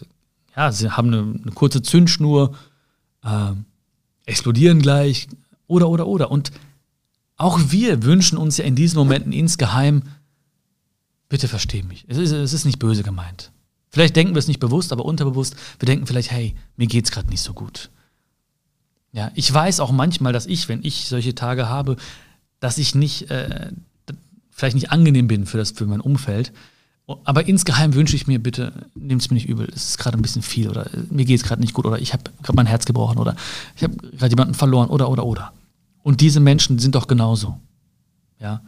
[0.58, 2.54] ja, sie haben eine, eine kurze Zündschnur,
[3.24, 3.54] äh,
[4.26, 5.28] explodieren gleich
[5.68, 6.32] oder, oder, oder.
[6.32, 6.52] Und
[7.38, 10.04] auch wir wünschen uns ja in diesen Momenten insgeheim,
[11.30, 12.06] bitte versteh mich.
[12.08, 13.52] Es ist, es ist nicht böse gemeint.
[13.90, 15.56] Vielleicht denken wir es nicht bewusst, aber unterbewusst.
[15.80, 17.90] Wir denken vielleicht, hey, mir geht es gerade nicht so gut.
[19.12, 21.98] Ja, ich weiß auch manchmal, dass ich, wenn ich solche Tage habe,
[22.62, 23.72] dass ich nicht, äh,
[24.52, 26.54] vielleicht nicht angenehm bin für, das, für mein Umfeld.
[27.24, 30.22] Aber insgeheim wünsche ich mir bitte, nehmt es mir nicht übel, es ist gerade ein
[30.22, 32.68] bisschen viel oder äh, mir geht es gerade nicht gut oder ich habe gerade mein
[32.68, 33.36] Herz gebrochen oder
[33.76, 35.54] ich habe gerade jemanden verloren oder oder oder.
[36.04, 37.60] Und diese Menschen sind doch genauso.
[38.40, 38.62] Ja.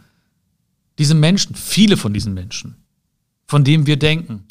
[0.99, 2.75] Diese Menschen, viele von diesen Menschen,
[3.47, 4.43] von denen wir denken,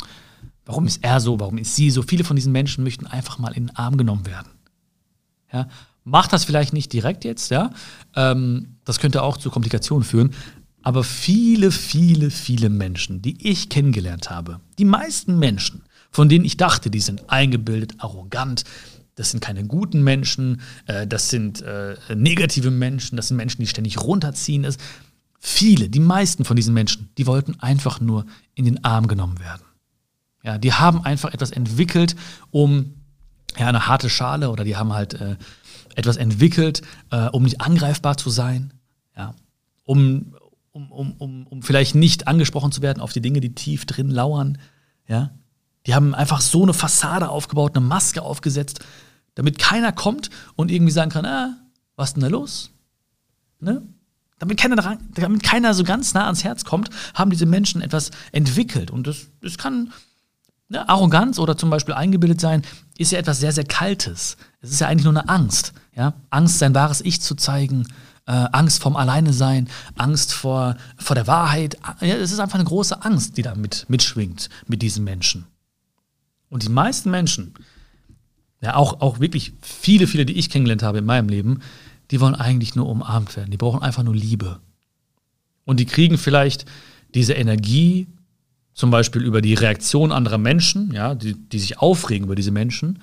[0.64, 3.52] warum ist er so, warum ist sie so, viele von diesen Menschen möchten einfach mal
[3.52, 4.50] in den Arm genommen werden.
[5.52, 5.68] Ja.
[6.04, 7.70] Macht das vielleicht nicht direkt jetzt, ja.
[8.16, 10.32] Ähm, das könnte auch zu Komplikationen führen.
[10.82, 16.56] Aber viele, viele, viele Menschen, die ich kennengelernt habe, die meisten Menschen, von denen ich
[16.56, 18.64] dachte, die sind eingebildet, arrogant,
[19.14, 23.66] das sind keine guten Menschen, äh, das sind äh, negative Menschen, das sind Menschen, die
[23.66, 24.62] ständig runterziehen.
[24.62, 24.78] Das,
[25.38, 29.62] viele, die meisten von diesen Menschen, die wollten einfach nur in den Arm genommen werden.
[30.42, 32.16] Ja, die haben einfach etwas entwickelt,
[32.50, 32.94] um
[33.56, 35.36] ja, eine harte Schale oder die haben halt äh,
[35.94, 38.72] etwas entwickelt, äh, um nicht angreifbar zu sein,
[39.16, 39.34] ja,
[39.84, 40.34] um,
[40.72, 44.10] um, um, um, um vielleicht nicht angesprochen zu werden auf die Dinge, die tief drin
[44.10, 44.58] lauern.
[45.06, 45.30] Ja?
[45.86, 48.80] Die haben einfach so eine Fassade aufgebaut, eine Maske aufgesetzt,
[49.34, 51.56] damit keiner kommt und irgendwie sagen kann, ah,
[51.96, 52.70] was ist denn da los?
[53.60, 53.82] Ne?
[54.38, 58.90] Damit keiner, damit keiner so ganz nah ans Herz kommt, haben diese Menschen etwas entwickelt.
[58.90, 59.92] Und das, das kann
[60.72, 62.62] ne, Arroganz oder zum Beispiel eingebildet sein,
[62.98, 64.36] ist ja etwas sehr, sehr Kaltes.
[64.60, 65.72] Es ist ja eigentlich nur eine Angst.
[65.94, 66.14] Ja?
[66.30, 67.86] Angst, sein wahres Ich zu zeigen,
[68.26, 71.76] äh, Angst vorm Alleine sein, Angst vor, vor der Wahrheit.
[72.00, 75.46] Ja, es ist einfach eine große Angst, die da mit, mitschwingt mit diesen Menschen.
[76.48, 77.54] Und die meisten Menschen,
[78.60, 81.60] ja, auch, auch wirklich viele, viele, die ich kennengelernt habe in meinem Leben,
[82.10, 83.50] die wollen eigentlich nur umarmt werden.
[83.50, 84.60] Die brauchen einfach nur Liebe.
[85.64, 86.66] Und die kriegen vielleicht
[87.14, 88.06] diese Energie,
[88.74, 93.00] zum Beispiel über die Reaktion anderer Menschen, ja, die, die sich aufregen über diese Menschen,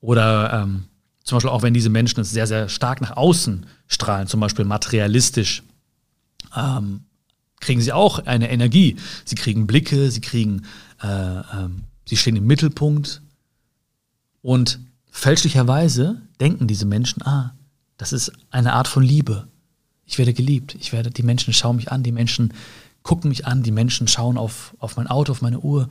[0.00, 0.84] oder ähm,
[1.24, 4.64] zum Beispiel auch wenn diese Menschen es sehr, sehr stark nach außen strahlen, zum Beispiel
[4.64, 5.62] materialistisch,
[6.56, 7.00] ähm,
[7.60, 8.96] kriegen sie auch eine Energie.
[9.24, 10.62] Sie kriegen Blicke, sie kriegen,
[11.02, 13.20] äh, ähm, sie stehen im Mittelpunkt.
[14.42, 14.78] Und
[15.10, 17.54] fälschlicherweise denken diese Menschen, ah,
[17.96, 19.48] das ist eine Art von Liebe.
[20.06, 20.76] Ich werde geliebt.
[20.80, 22.54] Ich werde, die Menschen schauen mich an, die Menschen
[23.02, 25.88] gucken mich an, die Menschen schauen auf, auf mein Auto, auf meine Uhr.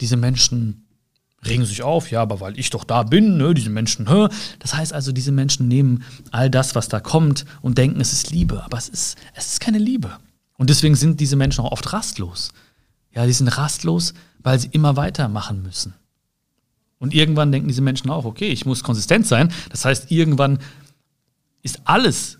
[0.00, 0.86] Diese Menschen
[1.44, 4.28] regen sich auf, ja, aber weil ich doch da bin, ne, diese Menschen, hä?
[4.58, 8.30] Das heißt also, diese Menschen nehmen all das, was da kommt und denken, es ist
[8.30, 10.18] Liebe, aber es ist, es ist keine Liebe.
[10.58, 12.50] Und deswegen sind diese Menschen auch oft rastlos.
[13.12, 15.94] Ja, die sind rastlos, weil sie immer weitermachen müssen.
[16.98, 19.50] Und irgendwann denken diese Menschen auch, okay, ich muss konsistent sein.
[19.70, 20.58] Das heißt, irgendwann
[21.62, 22.38] ist alles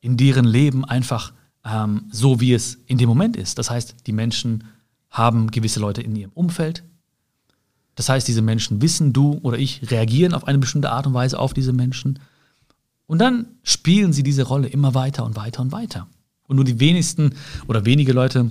[0.00, 1.32] in deren Leben einfach
[1.64, 3.58] ähm, so, wie es in dem Moment ist.
[3.58, 4.64] Das heißt, die Menschen
[5.10, 6.84] haben gewisse Leute in ihrem Umfeld,
[7.94, 11.38] das heißt, diese Menschen wissen, du oder ich reagieren auf eine bestimmte Art und Weise
[11.38, 12.18] auf diese Menschen.
[13.06, 16.08] Und dann spielen sie diese Rolle immer weiter und weiter und weiter.
[16.46, 17.34] Und nur die wenigsten
[17.66, 18.50] oder wenige Leute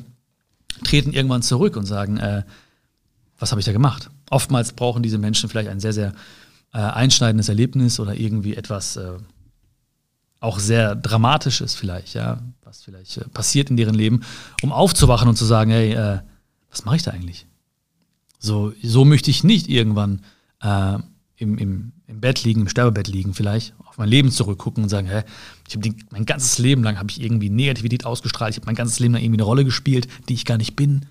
[0.84, 2.44] treten irgendwann zurück und sagen, äh,
[3.40, 4.12] was habe ich da gemacht?
[4.30, 6.14] Oftmals brauchen diese Menschen vielleicht ein sehr, sehr
[6.74, 9.14] äh, einschneidendes Erlebnis oder irgendwie etwas äh,
[10.42, 14.22] auch sehr Dramatisches vielleicht, ja, was vielleicht äh, passiert in deren Leben,
[14.62, 16.20] um aufzuwachen und zu sagen, hey, äh,
[16.70, 17.46] was mache ich da eigentlich?
[18.40, 20.24] So, so möchte ich nicht irgendwann
[20.62, 20.98] äh,
[21.36, 25.08] im, im, im Bett liegen, im Sterbebett liegen, vielleicht auf mein Leben zurückgucken und sagen,
[25.08, 25.24] hä,
[25.68, 29.00] ich habe mein ganzes Leben lang habe ich irgendwie Negativität ausgestrahlt, ich habe mein ganzes
[29.00, 31.06] Leben lang irgendwie eine Rolle gespielt, die ich gar nicht bin.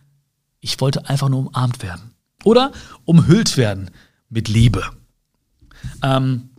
[0.59, 2.15] Ich wollte einfach nur umarmt werden.
[2.43, 2.73] Oder
[3.05, 3.91] umhüllt werden
[4.29, 4.83] mit Liebe.
[6.03, 6.50] Ähm,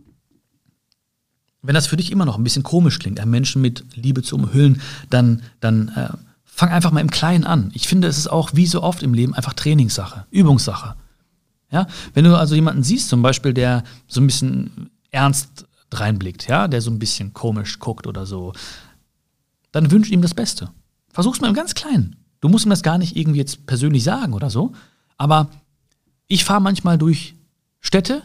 [1.61, 4.35] wenn das für dich immer noch ein bisschen komisch klingt, einen Menschen mit Liebe zu
[4.35, 6.09] umhüllen, dann, dann äh,
[6.43, 7.71] fang einfach mal im Kleinen an.
[7.73, 10.95] Ich finde, es ist auch wie so oft im Leben einfach Trainingssache, Übungssache.
[11.71, 11.87] Ja?
[12.13, 16.81] Wenn du also jemanden siehst, zum Beispiel, der so ein bisschen ernst reinblickt, ja, der
[16.81, 18.53] so ein bisschen komisch guckt oder so,
[19.71, 20.71] dann wünsch ihm das Beste.
[21.09, 22.15] Versuch's mal im ganz Kleinen.
[22.39, 24.73] Du musst ihm das gar nicht irgendwie jetzt persönlich sagen oder so,
[25.17, 25.49] aber
[26.27, 27.35] ich fahre manchmal durch
[27.81, 28.23] Städte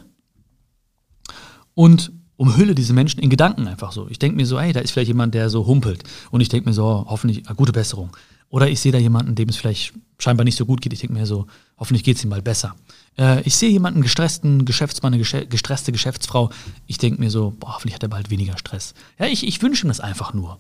[1.75, 4.09] und umhülle diese Menschen in Gedanken einfach so.
[4.09, 6.03] Ich denke mir so, ey, da ist vielleicht jemand, der so humpelt.
[6.31, 8.11] Und ich denke mir so, hoffentlich, äh, gute Besserung.
[8.49, 10.93] Oder ich sehe da jemanden, dem es vielleicht scheinbar nicht so gut geht.
[10.93, 11.47] Ich denke mir so,
[11.79, 12.77] hoffentlich geht es ihm mal besser.
[13.19, 16.51] Äh, ich sehe jemanden gestressten Geschäftsmann, eine gestresste Geschäftsfrau.
[16.87, 18.95] Ich denke mir so, boah, hoffentlich hat er bald weniger Stress.
[19.19, 20.59] Ja, ich, ich wünsche ihm das einfach nur.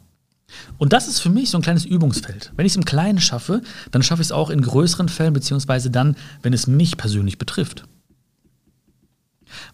[0.78, 2.52] Und das ist für mich so ein kleines Übungsfeld.
[2.56, 5.90] Wenn ich es im Kleinen schaffe, dann schaffe ich es auch in größeren Fällen, beziehungsweise
[5.90, 7.84] dann, wenn es mich persönlich betrifft.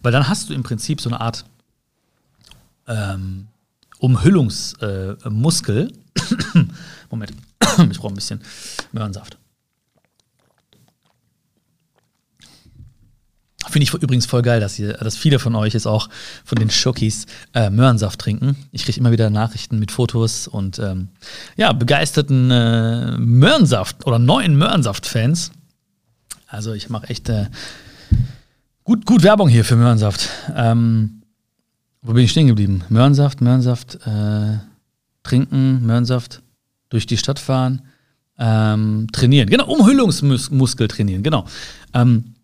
[0.02, 1.44] Weil dann hast du im Prinzip so eine Art
[2.88, 3.48] ähm,
[3.98, 5.88] Umhüllungsmuskel.
[5.88, 6.58] Äh,
[7.10, 7.32] Moment,
[7.90, 8.40] ich brauche ein bisschen
[8.92, 9.38] Möhrensaft.
[13.68, 16.08] Finde ich übrigens voll geil, dass, ihr, dass viele von euch jetzt auch
[16.44, 18.56] von den Schokis äh, Möhrensaft trinken.
[18.70, 21.08] Ich kriege immer wieder Nachrichten mit Fotos und ähm,
[21.56, 25.52] ja, begeisterten äh, Möhrensaft oder neuen Möhrensaft-Fans.
[26.48, 27.46] Also ich mache echt äh,
[28.84, 30.28] gut, gut Werbung hier für Möhrensaft.
[30.54, 31.21] Ähm,
[32.02, 32.84] wo bin ich stehen geblieben?
[32.88, 34.58] Möhrensaft, Möhrensaft, äh,
[35.22, 36.42] trinken, Möhrensaft,
[36.88, 37.82] durch die Stadt fahren,
[38.38, 39.48] ähm, trainieren.
[39.48, 41.46] Genau, Umhüllungsmuskel trainieren, genau.
[41.94, 42.34] Ähm,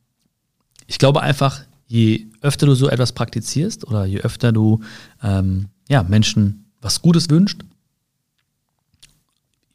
[0.87, 4.81] ich glaube einfach, je öfter du so etwas praktizierst oder je öfter du
[5.23, 7.63] ähm, ja, Menschen was Gutes wünscht,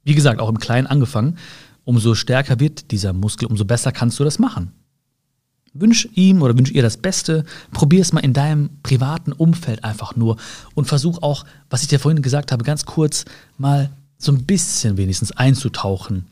[0.03, 1.37] wie gesagt, auch im Kleinen angefangen,
[1.83, 4.71] umso stärker wird dieser Muskel, umso besser kannst du das machen.
[5.73, 10.15] Wünsch ihm oder wünsch ihr das Beste, probier es mal in deinem privaten Umfeld einfach
[10.15, 10.37] nur
[10.75, 13.25] und versuch auch, was ich dir vorhin gesagt habe, ganz kurz
[13.57, 16.27] mal so ein bisschen wenigstens einzutauchen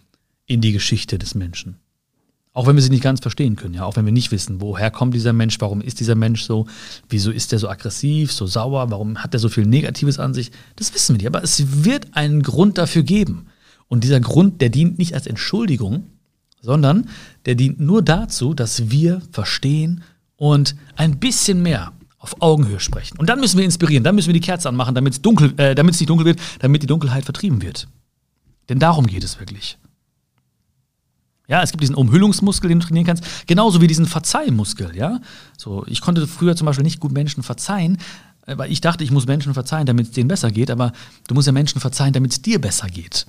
[0.45, 1.77] in die Geschichte des Menschen.
[2.53, 4.91] Auch wenn wir sie nicht ganz verstehen können, ja, auch wenn wir nicht wissen, woher
[4.91, 6.67] kommt dieser Mensch, warum ist dieser Mensch so,
[7.09, 10.51] wieso ist er so aggressiv, so sauer, warum hat er so viel Negatives an sich,
[10.75, 11.27] das wissen wir nicht.
[11.27, 13.47] Aber es wird einen Grund dafür geben.
[13.87, 16.07] Und dieser Grund, der dient nicht als Entschuldigung,
[16.61, 17.09] sondern
[17.45, 20.03] der dient nur dazu, dass wir verstehen
[20.37, 23.17] und ein bisschen mehr auf Augenhöhe sprechen.
[23.17, 25.75] Und dann müssen wir inspirieren, dann müssen wir die Kerze anmachen, damit es dunkel, äh,
[25.75, 27.87] damit es nicht dunkel wird, damit die Dunkelheit vertrieben wird.
[28.69, 29.77] Denn darum geht es wirklich.
[31.47, 35.19] Ja, es gibt diesen Umhüllungsmuskel, den du trainieren kannst, genauso wie diesen Verzeihmuskel, ja.
[35.57, 37.97] So, ich konnte früher zum Beispiel nicht gut Menschen verzeihen,
[38.45, 40.93] äh, weil ich dachte, ich muss Menschen verzeihen, damit es denen besser geht, aber
[41.27, 43.25] du musst ja Menschen verzeihen, damit es dir besser geht.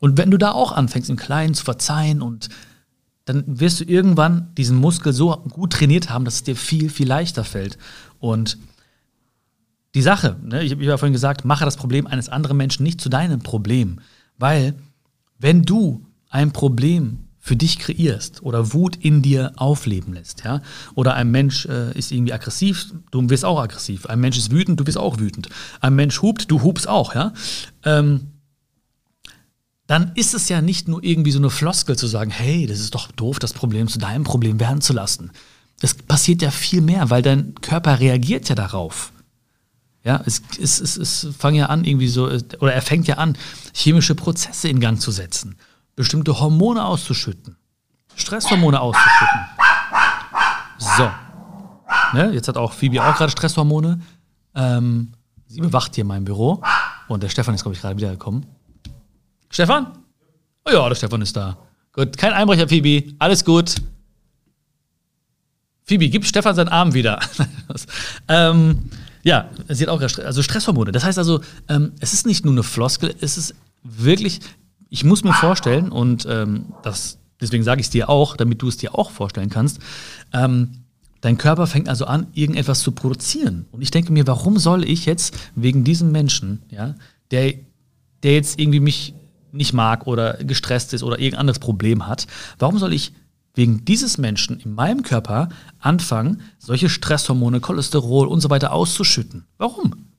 [0.00, 2.48] Und wenn du da auch anfängst, im Kleinen zu verzeihen und
[3.26, 7.06] dann wirst du irgendwann diesen Muskel so gut trainiert haben, dass es dir viel, viel
[7.06, 7.78] leichter fällt.
[8.18, 8.58] Und
[9.94, 13.00] die Sache, ne, ich habe ja vorhin gesagt, mache das Problem eines anderen Menschen nicht
[13.00, 14.00] zu deinem Problem.
[14.38, 14.74] Weil,
[15.38, 20.60] wenn du ein Problem für dich kreierst oder Wut in dir aufleben lässt, ja?
[20.94, 24.06] Oder ein Mensch äh, ist irgendwie aggressiv, du wirst auch aggressiv.
[24.06, 25.48] Ein Mensch ist wütend, du wirst auch wütend.
[25.80, 27.32] Ein Mensch hupt, du hupst auch, ja?
[27.84, 28.29] Ähm,
[29.90, 32.94] dann ist es ja nicht nur irgendwie so eine Floskel zu sagen, hey, das ist
[32.94, 35.32] doch doof, das Problem zu deinem Problem werden zu lassen.
[35.80, 39.12] Das passiert ja viel mehr, weil dein Körper reagiert ja darauf.
[40.04, 43.36] Ja, es, es, es, es fängt ja an, irgendwie so, oder er fängt ja an,
[43.74, 45.56] chemische Prozesse in Gang zu setzen
[45.96, 47.56] bestimmte Hormone auszuschütten.
[48.14, 49.40] Stresshormone auszuschütten.
[50.78, 51.10] So.
[52.14, 54.00] Ne, jetzt hat auch Phoebe auch gerade Stresshormone.
[54.54, 55.12] Ähm,
[55.46, 56.62] sie bewacht hier mein Büro.
[57.08, 58.46] Und der Stefan ist, glaube ich, gerade wiedergekommen.
[59.50, 59.98] Stefan?
[60.64, 61.58] Oh ja, der Stefan ist da.
[61.92, 63.14] Gut, kein Einbrecher, Phoebe.
[63.18, 63.74] Alles gut.
[65.84, 67.20] Phoebe, gib Stefan seinen Arm wieder.
[68.28, 68.90] ähm,
[69.22, 70.92] ja, sie hat auch also Stresshormone.
[70.92, 74.40] Das heißt also, ähm, es ist nicht nur eine Floskel, es ist wirklich
[74.90, 78.68] ich muss mir vorstellen, und ähm, das, deswegen sage ich es dir auch, damit du
[78.68, 79.78] es dir auch vorstellen kannst,
[80.32, 80.72] ähm,
[81.20, 83.66] dein Körper fängt also an, irgendetwas zu produzieren.
[83.70, 86.96] Und ich denke mir, warum soll ich jetzt wegen diesem Menschen, ja,
[87.30, 87.54] der,
[88.24, 89.14] der jetzt irgendwie mich
[89.52, 92.26] nicht mag oder gestresst ist oder irgendein anderes Problem hat,
[92.58, 93.12] warum soll ich
[93.54, 99.44] wegen dieses Menschen in meinem Körper anfangen, solche Stresshormone, Cholesterol und so weiter auszuschütten?
[99.58, 100.10] Warum?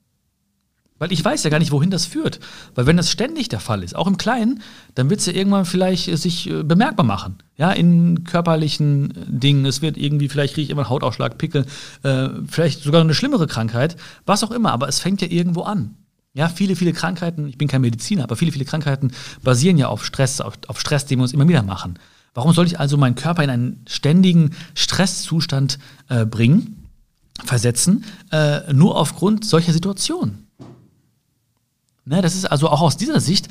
[1.01, 2.39] Weil ich weiß ja gar nicht, wohin das führt.
[2.75, 4.61] Weil wenn das ständig der Fall ist, auch im Kleinen,
[4.93, 7.39] dann wird es ja irgendwann vielleicht äh, sich äh, bemerkbar machen.
[7.57, 9.65] Ja, in körperlichen äh, Dingen.
[9.65, 11.65] Es wird irgendwie, vielleicht kriege ich immer einen Hautausschlag, Pickel,
[12.03, 13.95] äh, vielleicht sogar eine schlimmere Krankheit,
[14.27, 14.73] was auch immer.
[14.73, 15.95] Aber es fängt ja irgendwo an.
[16.33, 19.11] Ja, viele, viele Krankheiten, ich bin kein Mediziner, aber viele, viele Krankheiten
[19.43, 21.99] basieren ja auf Stress, auf, auf Stress, den wir uns immer wieder machen.
[22.33, 26.87] Warum soll ich also meinen Körper in einen ständigen Stresszustand äh, bringen,
[27.43, 30.47] versetzen, äh, nur aufgrund solcher Situationen?
[32.05, 33.49] Ne, das ist also auch aus dieser Sicht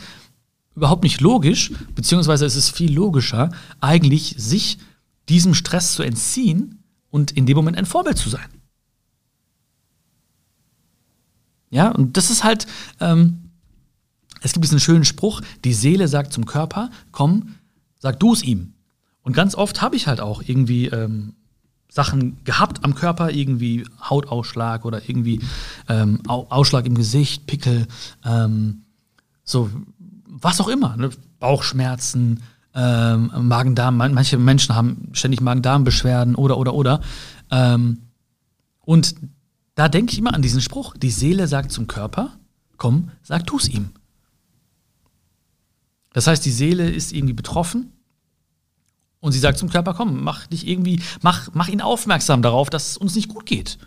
[0.75, 4.79] überhaupt nicht logisch, beziehungsweise es ist viel logischer, eigentlich sich
[5.29, 8.49] diesem Stress zu entziehen und in dem Moment ein Vorbild zu sein.
[11.71, 12.67] Ja, und das ist halt,
[13.01, 13.51] ähm,
[14.43, 17.55] es gibt diesen schönen Spruch, die Seele sagt zum Körper, komm,
[17.99, 18.75] sag du es ihm.
[19.23, 21.35] Und ganz oft habe ich halt auch irgendwie ähm,
[21.89, 25.41] Sachen gehabt am Körper, irgendwie Hautausschlag oder irgendwie
[25.89, 27.87] ähm, Ausschlag im Gesicht, Pickel,
[28.25, 28.83] ähm,
[29.45, 29.71] so
[30.27, 31.11] was auch immer, ne?
[31.39, 32.43] Bauchschmerzen,
[32.75, 37.01] ähm, Magen-Darm, manche Menschen haben ständig Magen-Darm-Beschwerden oder, oder, oder.
[37.51, 37.99] Ähm,
[38.81, 39.15] und
[39.81, 42.39] da denke ich immer an diesen Spruch, die Seele sagt zum Körper,
[42.77, 43.93] komm, sag du es ihm.
[46.13, 47.91] Das heißt, die Seele ist irgendwie betroffen
[49.21, 52.91] und sie sagt zum Körper, komm, mach dich irgendwie, mach, mach ihn aufmerksam darauf, dass
[52.91, 53.79] es uns nicht gut geht.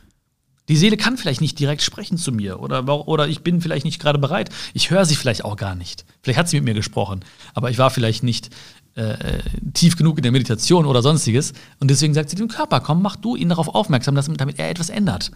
[0.67, 4.01] Die Seele kann vielleicht nicht direkt sprechen zu mir oder, oder ich bin vielleicht nicht
[4.01, 4.49] gerade bereit.
[4.73, 6.05] Ich höre sie vielleicht auch gar nicht.
[6.23, 8.49] Vielleicht hat sie mit mir gesprochen, aber ich war vielleicht nicht
[8.95, 9.43] äh,
[9.75, 11.53] tief genug in der Meditation oder sonstiges.
[11.79, 14.71] Und deswegen sagt sie dem Körper, komm, mach du ihn darauf aufmerksam, dass, damit er
[14.71, 15.29] etwas ändert.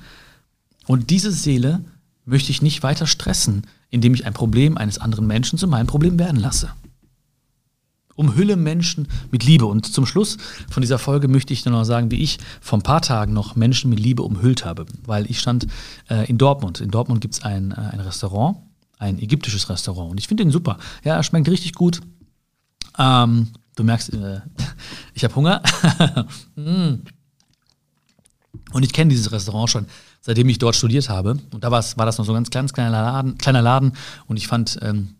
[0.88, 1.84] Und diese Seele
[2.26, 6.17] möchte ich nicht weiter stressen, indem ich ein Problem eines anderen Menschen zu meinem Problem
[6.17, 6.71] werden lasse.
[8.15, 9.67] Umhülle Menschen mit Liebe.
[9.67, 10.38] Und zum Schluss
[10.69, 13.56] von dieser Folge möchte ich nur noch sagen, wie ich vor ein paar Tagen noch
[13.56, 14.86] Menschen mit Liebe umhüllt habe.
[15.06, 15.67] Weil ich stand
[16.10, 16.82] äh, in Dortmund.
[16.82, 18.58] In Dortmund gibt es ein, äh, ein Restaurant,
[18.97, 20.12] ein ägyptisches Restaurant.
[20.12, 20.80] Und ich finde den super.
[21.04, 22.02] Ja, er schmeckt richtig gut.
[22.97, 24.41] Ähm, du merkst, äh,
[25.13, 25.62] ich habe Hunger.
[26.56, 27.04] mm.
[28.73, 29.86] Und ich kenne dieses Restaurant schon,
[30.27, 31.37] seitdem ich dort studiert habe.
[31.51, 33.93] Und da war das noch so ein ganz, ganz kleiner Laden, kleiner Laden.
[34.27, 35.15] Und ich fand ähm,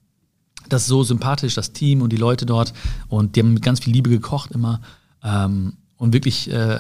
[0.68, 2.74] das so sympathisch, das Team und die Leute dort.
[3.08, 4.82] Und die haben mit ganz viel Liebe gekocht immer.
[5.24, 6.80] Ähm, und wirklich, äh,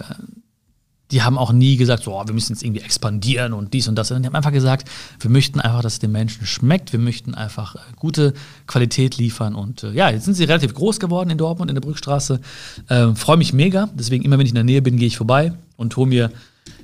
[1.09, 3.95] die haben auch nie gesagt, so, oh, wir müssen jetzt irgendwie expandieren und dies und
[3.95, 4.09] das.
[4.09, 4.89] Sondern die haben einfach gesagt,
[5.21, 6.91] wir möchten einfach, dass es den Menschen schmeckt.
[6.91, 8.33] Wir möchten einfach äh, gute
[8.67, 9.55] Qualität liefern.
[9.55, 12.41] Und äh, ja, jetzt sind sie relativ groß geworden in Dortmund, in der Brückstraße.
[12.89, 13.87] Ähm, Freue mich mega.
[13.93, 16.29] Deswegen, immer wenn ich in der Nähe bin, gehe ich vorbei und hole mir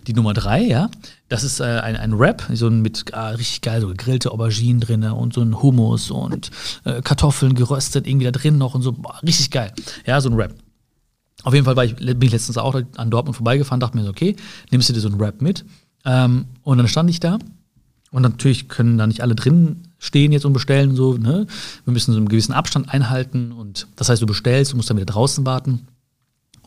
[0.07, 0.89] die Nummer drei, ja.
[1.33, 5.03] Das ist äh, ein, ein Wrap, so mit äh, richtig geil, so gegrillte Auberginen drin
[5.03, 6.51] und so ein Hummus und
[6.83, 8.91] äh, Kartoffeln geröstet irgendwie da drin noch und so.
[8.91, 9.73] Boah, richtig geil.
[10.05, 10.53] Ja, so ein Wrap.
[11.41, 14.11] Auf jeden Fall war ich, bin ich letztens auch an Dortmund vorbeigefahren, dachte mir so,
[14.11, 14.35] okay,
[14.69, 15.65] nimmst du dir so ein Wrap mit?
[16.05, 17.39] Ähm, und dann stand ich da
[18.11, 21.47] und natürlich können da nicht alle drin stehen jetzt und bestellen so, ne?
[21.83, 24.97] Wir müssen so einen gewissen Abstand einhalten und das heißt, du bestellst, du musst dann
[24.97, 25.87] wieder draußen warten.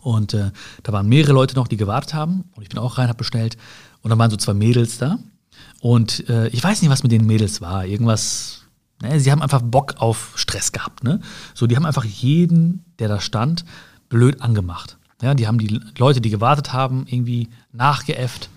[0.06, 0.52] Und äh,
[0.84, 2.44] da waren mehrere Leute noch, die gewartet haben.
[2.54, 3.56] Und ich bin auch rein, habe bestellt.
[4.06, 5.18] Und dann waren so zwei Mädels da.
[5.80, 7.84] Und äh, ich weiß nicht, was mit den Mädels war.
[7.84, 8.62] Irgendwas.
[9.02, 11.02] Ne, sie haben einfach Bock auf Stress gehabt.
[11.02, 11.18] Ne?
[11.54, 13.64] So, die haben einfach jeden, der da stand,
[14.08, 14.96] blöd angemacht.
[15.22, 18.48] Ja, die haben die Leute, die gewartet haben, irgendwie nachgeäfft.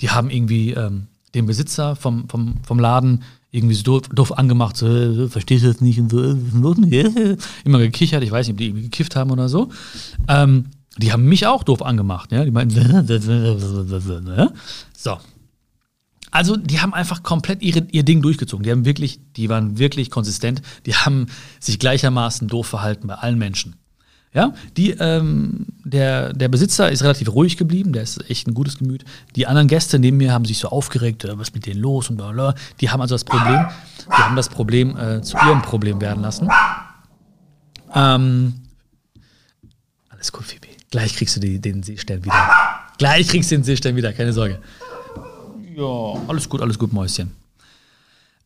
[0.00, 4.78] Die haben irgendwie ähm, den Besitzer vom, vom, vom Laden irgendwie so doof, doof angemacht,
[4.78, 7.36] so, äh, verstehst du das nicht und so, äh,
[7.66, 9.68] immer gekichert, ich weiß nicht, ob die irgendwie gekifft haben oder so.
[10.28, 12.32] Ähm, die haben mich auch doof angemacht.
[12.32, 12.44] Ja?
[12.44, 13.06] Die meinten,
[14.96, 15.18] so.
[16.30, 18.64] Also, die haben einfach komplett ihre, ihr Ding durchgezogen.
[18.64, 20.62] Die haben wirklich, die waren wirklich konsistent.
[20.84, 21.26] Die haben
[21.60, 23.76] sich gleichermaßen doof verhalten bei allen Menschen.
[24.32, 28.78] Ja, die, ähm, der, der Besitzer ist relativ ruhig geblieben, der ist echt ein gutes
[28.78, 29.04] Gemüt.
[29.36, 32.10] Die anderen Gäste neben mir haben sich so aufgeregt, äh, was ist mit denen los
[32.10, 32.52] und bla.
[32.80, 33.68] Die haben also das Problem,
[34.08, 36.48] die haben das Problem äh, zu ihrem Problem werden lassen.
[37.94, 38.54] Ähm,
[40.08, 40.73] alles gut, Phoebe.
[40.94, 42.80] Gleich kriegst du die, den Seestern wieder.
[42.98, 44.60] Gleich kriegst du den Seestern wieder, keine Sorge.
[45.74, 47.32] Ja, alles gut, alles gut, Mäuschen.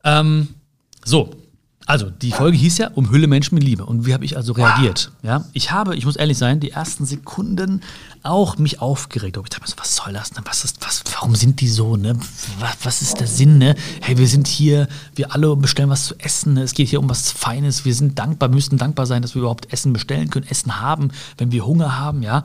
[0.02, 0.48] Ähm,
[1.04, 1.28] so,
[1.88, 3.86] also die Folge hieß ja Umhülle Menschen mit Liebe.
[3.86, 5.10] Und wie habe ich also reagiert?
[5.22, 7.80] Ja, ich habe, ich muss ehrlich sein, die ersten Sekunden
[8.22, 9.38] auch mich aufgeregt.
[9.38, 10.34] Ich dachte mir so, was soll das?
[10.34, 10.42] Ne?
[10.44, 11.96] Was ist, was, warum sind die so?
[11.96, 12.20] Ne?
[12.58, 13.56] Was, was ist der Sinn?
[13.56, 13.74] Ne?
[14.02, 16.52] Hey, wir sind hier, wir alle bestellen was zu essen.
[16.54, 16.62] Ne?
[16.62, 17.86] Es geht hier um was Feines.
[17.86, 21.52] Wir sind dankbar, müssen dankbar sein, dass wir überhaupt Essen bestellen können, Essen haben, wenn
[21.52, 22.44] wir Hunger haben, ja.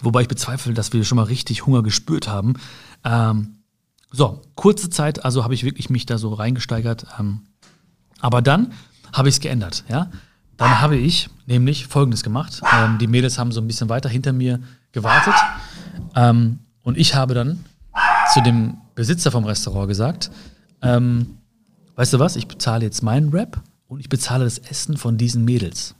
[0.00, 2.54] Wobei ich bezweifle, dass wir schon mal richtig Hunger gespürt haben.
[3.02, 3.56] Ähm,
[4.12, 7.06] so, kurze Zeit, also habe ich wirklich mich da so reingesteigert.
[7.18, 7.40] Ähm,
[8.24, 8.72] aber dann
[9.12, 10.10] habe ich es geändert, ja.
[10.56, 12.62] Dann habe ich nämlich Folgendes gemacht.
[12.72, 14.60] Ähm, die Mädels haben so ein bisschen weiter hinter mir
[14.92, 15.34] gewartet.
[16.14, 17.62] Ähm, und ich habe dann
[18.32, 20.30] zu dem Besitzer vom Restaurant gesagt,
[20.80, 21.36] ähm,
[21.96, 25.44] weißt du was, ich bezahle jetzt meinen Rap und ich bezahle das Essen von diesen
[25.44, 25.94] Mädels.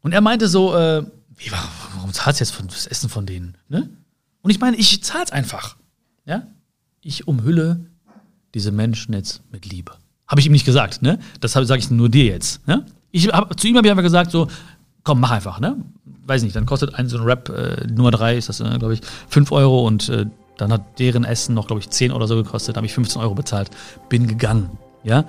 [0.00, 1.04] Und er meinte so, äh,
[1.36, 1.50] wie,
[1.96, 3.58] warum zahlst du jetzt das Essen von denen?
[3.68, 3.90] Ne?
[4.40, 5.76] Und ich meine, ich zahle es einfach.
[6.24, 6.46] Ja?
[7.02, 7.90] Ich umhülle
[8.54, 9.92] diese Menschen jetzt mit Liebe.
[10.28, 11.18] Habe ich ihm nicht gesagt, ne?
[11.40, 12.66] Das sage ich nur dir jetzt.
[12.66, 12.84] Ne?
[13.12, 14.48] Ich hab, zu ihm habe ich einfach gesagt, so,
[15.04, 15.76] komm, mach einfach, ne?
[16.26, 18.94] Weiß nicht, dann kostet ein so ein Rap äh, Nummer 3, ist das, äh, glaube
[18.94, 22.36] ich, 5 Euro und äh, dann hat deren Essen noch, glaube ich, 10 oder so
[22.36, 23.70] gekostet, habe ich 15 Euro bezahlt,
[24.08, 24.70] bin gegangen,
[25.04, 25.24] ja?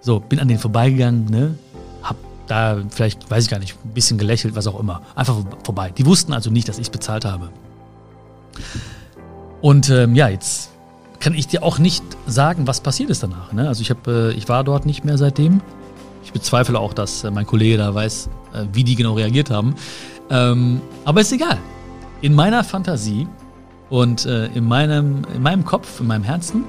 [0.00, 1.54] So, bin an denen vorbeigegangen, ne?
[2.02, 2.16] Hab
[2.46, 5.00] da vielleicht, weiß ich gar nicht, ein bisschen gelächelt, was auch immer.
[5.14, 5.90] Einfach vorbei.
[5.96, 7.48] Die wussten also nicht, dass ich bezahlt habe.
[9.62, 10.73] Und ähm, ja, jetzt
[11.24, 13.50] kann ich dir auch nicht sagen, was passiert ist danach.
[13.54, 13.66] Ne?
[13.66, 15.62] Also ich, hab, äh, ich war dort nicht mehr seitdem.
[16.22, 19.74] Ich bezweifle auch, dass äh, mein Kollege da weiß, äh, wie die genau reagiert haben.
[20.28, 21.56] Ähm, aber ist egal.
[22.20, 23.26] In meiner Fantasie
[23.88, 26.66] und äh, in, meinem, in meinem Kopf, in meinem Herzen,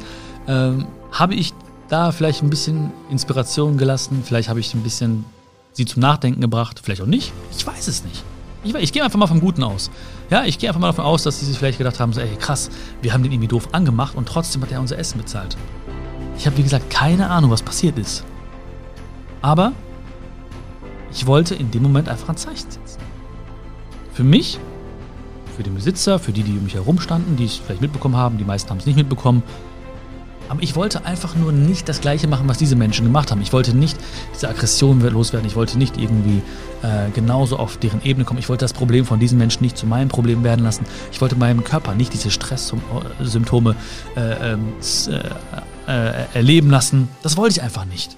[0.47, 1.53] ähm, habe ich
[1.89, 5.25] da vielleicht ein bisschen Inspiration gelassen, vielleicht habe ich ein bisschen
[5.73, 7.33] sie zum Nachdenken gebracht, vielleicht auch nicht.
[7.57, 8.23] Ich weiß es nicht.
[8.65, 9.91] Ich, ich gehe einfach mal vom Guten aus.
[10.31, 12.35] Ja, ich gehe einfach mal davon aus, dass sie sich vielleicht gedacht haben, so, ey,
[12.35, 15.55] krass, wir haben den irgendwie doof angemacht und trotzdem hat er unser Essen bezahlt.
[16.37, 18.25] Ich habe, wie gesagt, keine Ahnung, was passiert ist.
[19.43, 19.71] Aber
[21.11, 22.99] ich wollte in dem Moment einfach ein Zeichen setzen.
[24.13, 24.57] Für mich,
[25.55, 28.39] für den Besitzer, für die, die um mich herum standen, die es vielleicht mitbekommen haben,
[28.39, 29.43] die meisten haben es nicht mitbekommen,
[30.49, 33.41] aber ich wollte einfach nur nicht das Gleiche machen, was diese Menschen gemacht haben.
[33.41, 33.97] Ich wollte nicht
[34.33, 35.47] diese Aggression loswerden.
[35.47, 36.41] Ich wollte nicht irgendwie
[36.81, 38.39] äh, genauso auf deren Ebene kommen.
[38.39, 40.85] Ich wollte das Problem von diesen Menschen nicht zu meinem Problem werden lassen.
[41.11, 43.75] Ich wollte meinem Körper nicht diese Stresssymptome
[44.15, 44.73] äh, ähm,
[45.87, 47.09] äh, äh, erleben lassen.
[47.23, 48.17] Das wollte ich einfach nicht.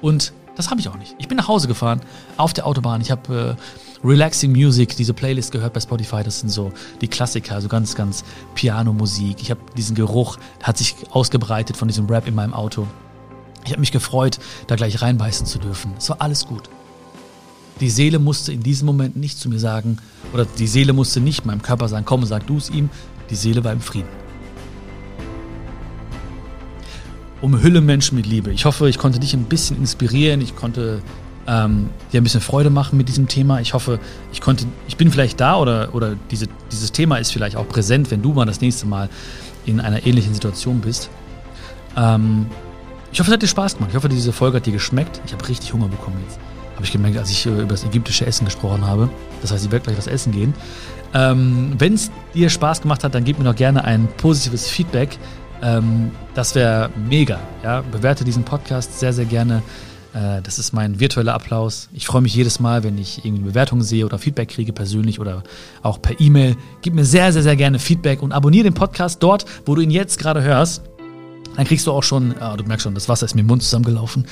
[0.00, 1.14] Und das habe ich auch nicht.
[1.18, 2.00] Ich bin nach Hause gefahren
[2.36, 3.00] auf der Autobahn.
[3.00, 3.62] Ich habe äh,
[4.04, 8.24] Relaxing Music, diese Playlist gehört bei Spotify, das sind so die Klassiker, so ganz, ganz
[8.56, 9.36] Piano-Musik.
[9.40, 12.88] Ich habe diesen Geruch, hat sich ausgebreitet von diesem Rap in meinem Auto.
[13.64, 15.92] Ich habe mich gefreut, da gleich reinbeißen zu dürfen.
[15.98, 16.68] Es war alles gut.
[17.80, 19.98] Die Seele musste in diesem Moment nicht zu mir sagen,
[20.32, 22.90] oder die Seele musste nicht meinem Körper sagen, komm, sag du es ihm.
[23.30, 24.08] Die Seele war im Frieden.
[27.40, 28.52] Umhülle Menschen mit Liebe.
[28.52, 30.40] Ich hoffe, ich konnte dich ein bisschen inspirieren.
[30.40, 31.02] Ich konnte
[31.46, 33.60] ähm, dir ein bisschen Freude machen mit diesem Thema.
[33.60, 33.98] Ich hoffe,
[34.32, 38.10] ich konnte, ich bin vielleicht da oder, oder diese, dieses Thema ist vielleicht auch präsent,
[38.10, 39.08] wenn du mal das nächste Mal
[39.66, 41.10] in einer ähnlichen Situation bist.
[41.96, 42.46] Ähm,
[43.12, 43.90] ich hoffe, es hat dir Spaß gemacht.
[43.90, 45.20] Ich hoffe, diese Folge hat dir geschmeckt.
[45.26, 46.38] Ich habe richtig Hunger bekommen jetzt.
[46.74, 49.10] Habe ich gemerkt, als ich äh, über das ägyptische Essen gesprochen habe.
[49.42, 50.54] Das heißt, ich werde gleich was essen gehen.
[51.14, 55.18] Ähm, wenn es dir Spaß gemacht hat, dann gib mir doch gerne ein positives Feedback.
[55.62, 57.38] Ähm, das wäre mega.
[57.62, 57.82] Ja?
[57.82, 59.62] Bewerte diesen Podcast sehr, sehr gerne.
[60.14, 61.88] Äh, das ist mein virtueller Applaus.
[61.92, 65.42] Ich freue mich jedes Mal, wenn ich irgendwie Bewertungen sehe oder Feedback kriege, persönlich oder
[65.82, 66.56] auch per E-Mail.
[66.82, 69.90] Gib mir sehr, sehr, sehr gerne Feedback und abonniere den Podcast dort, wo du ihn
[69.90, 70.82] jetzt gerade hörst.
[71.56, 73.62] Dann kriegst du auch schon, oh, du merkst schon, das Wasser ist mir im Mund
[73.62, 74.24] zusammengelaufen.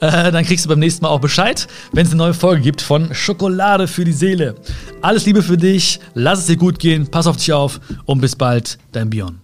[0.00, 2.82] Äh, dann kriegst du beim nächsten Mal auch Bescheid, wenn es eine neue Folge gibt
[2.82, 4.56] von Schokolade für die Seele.
[5.00, 8.34] Alles Liebe für dich, lass es dir gut gehen, pass auf dich auf und bis
[8.34, 9.43] bald, dein Bion.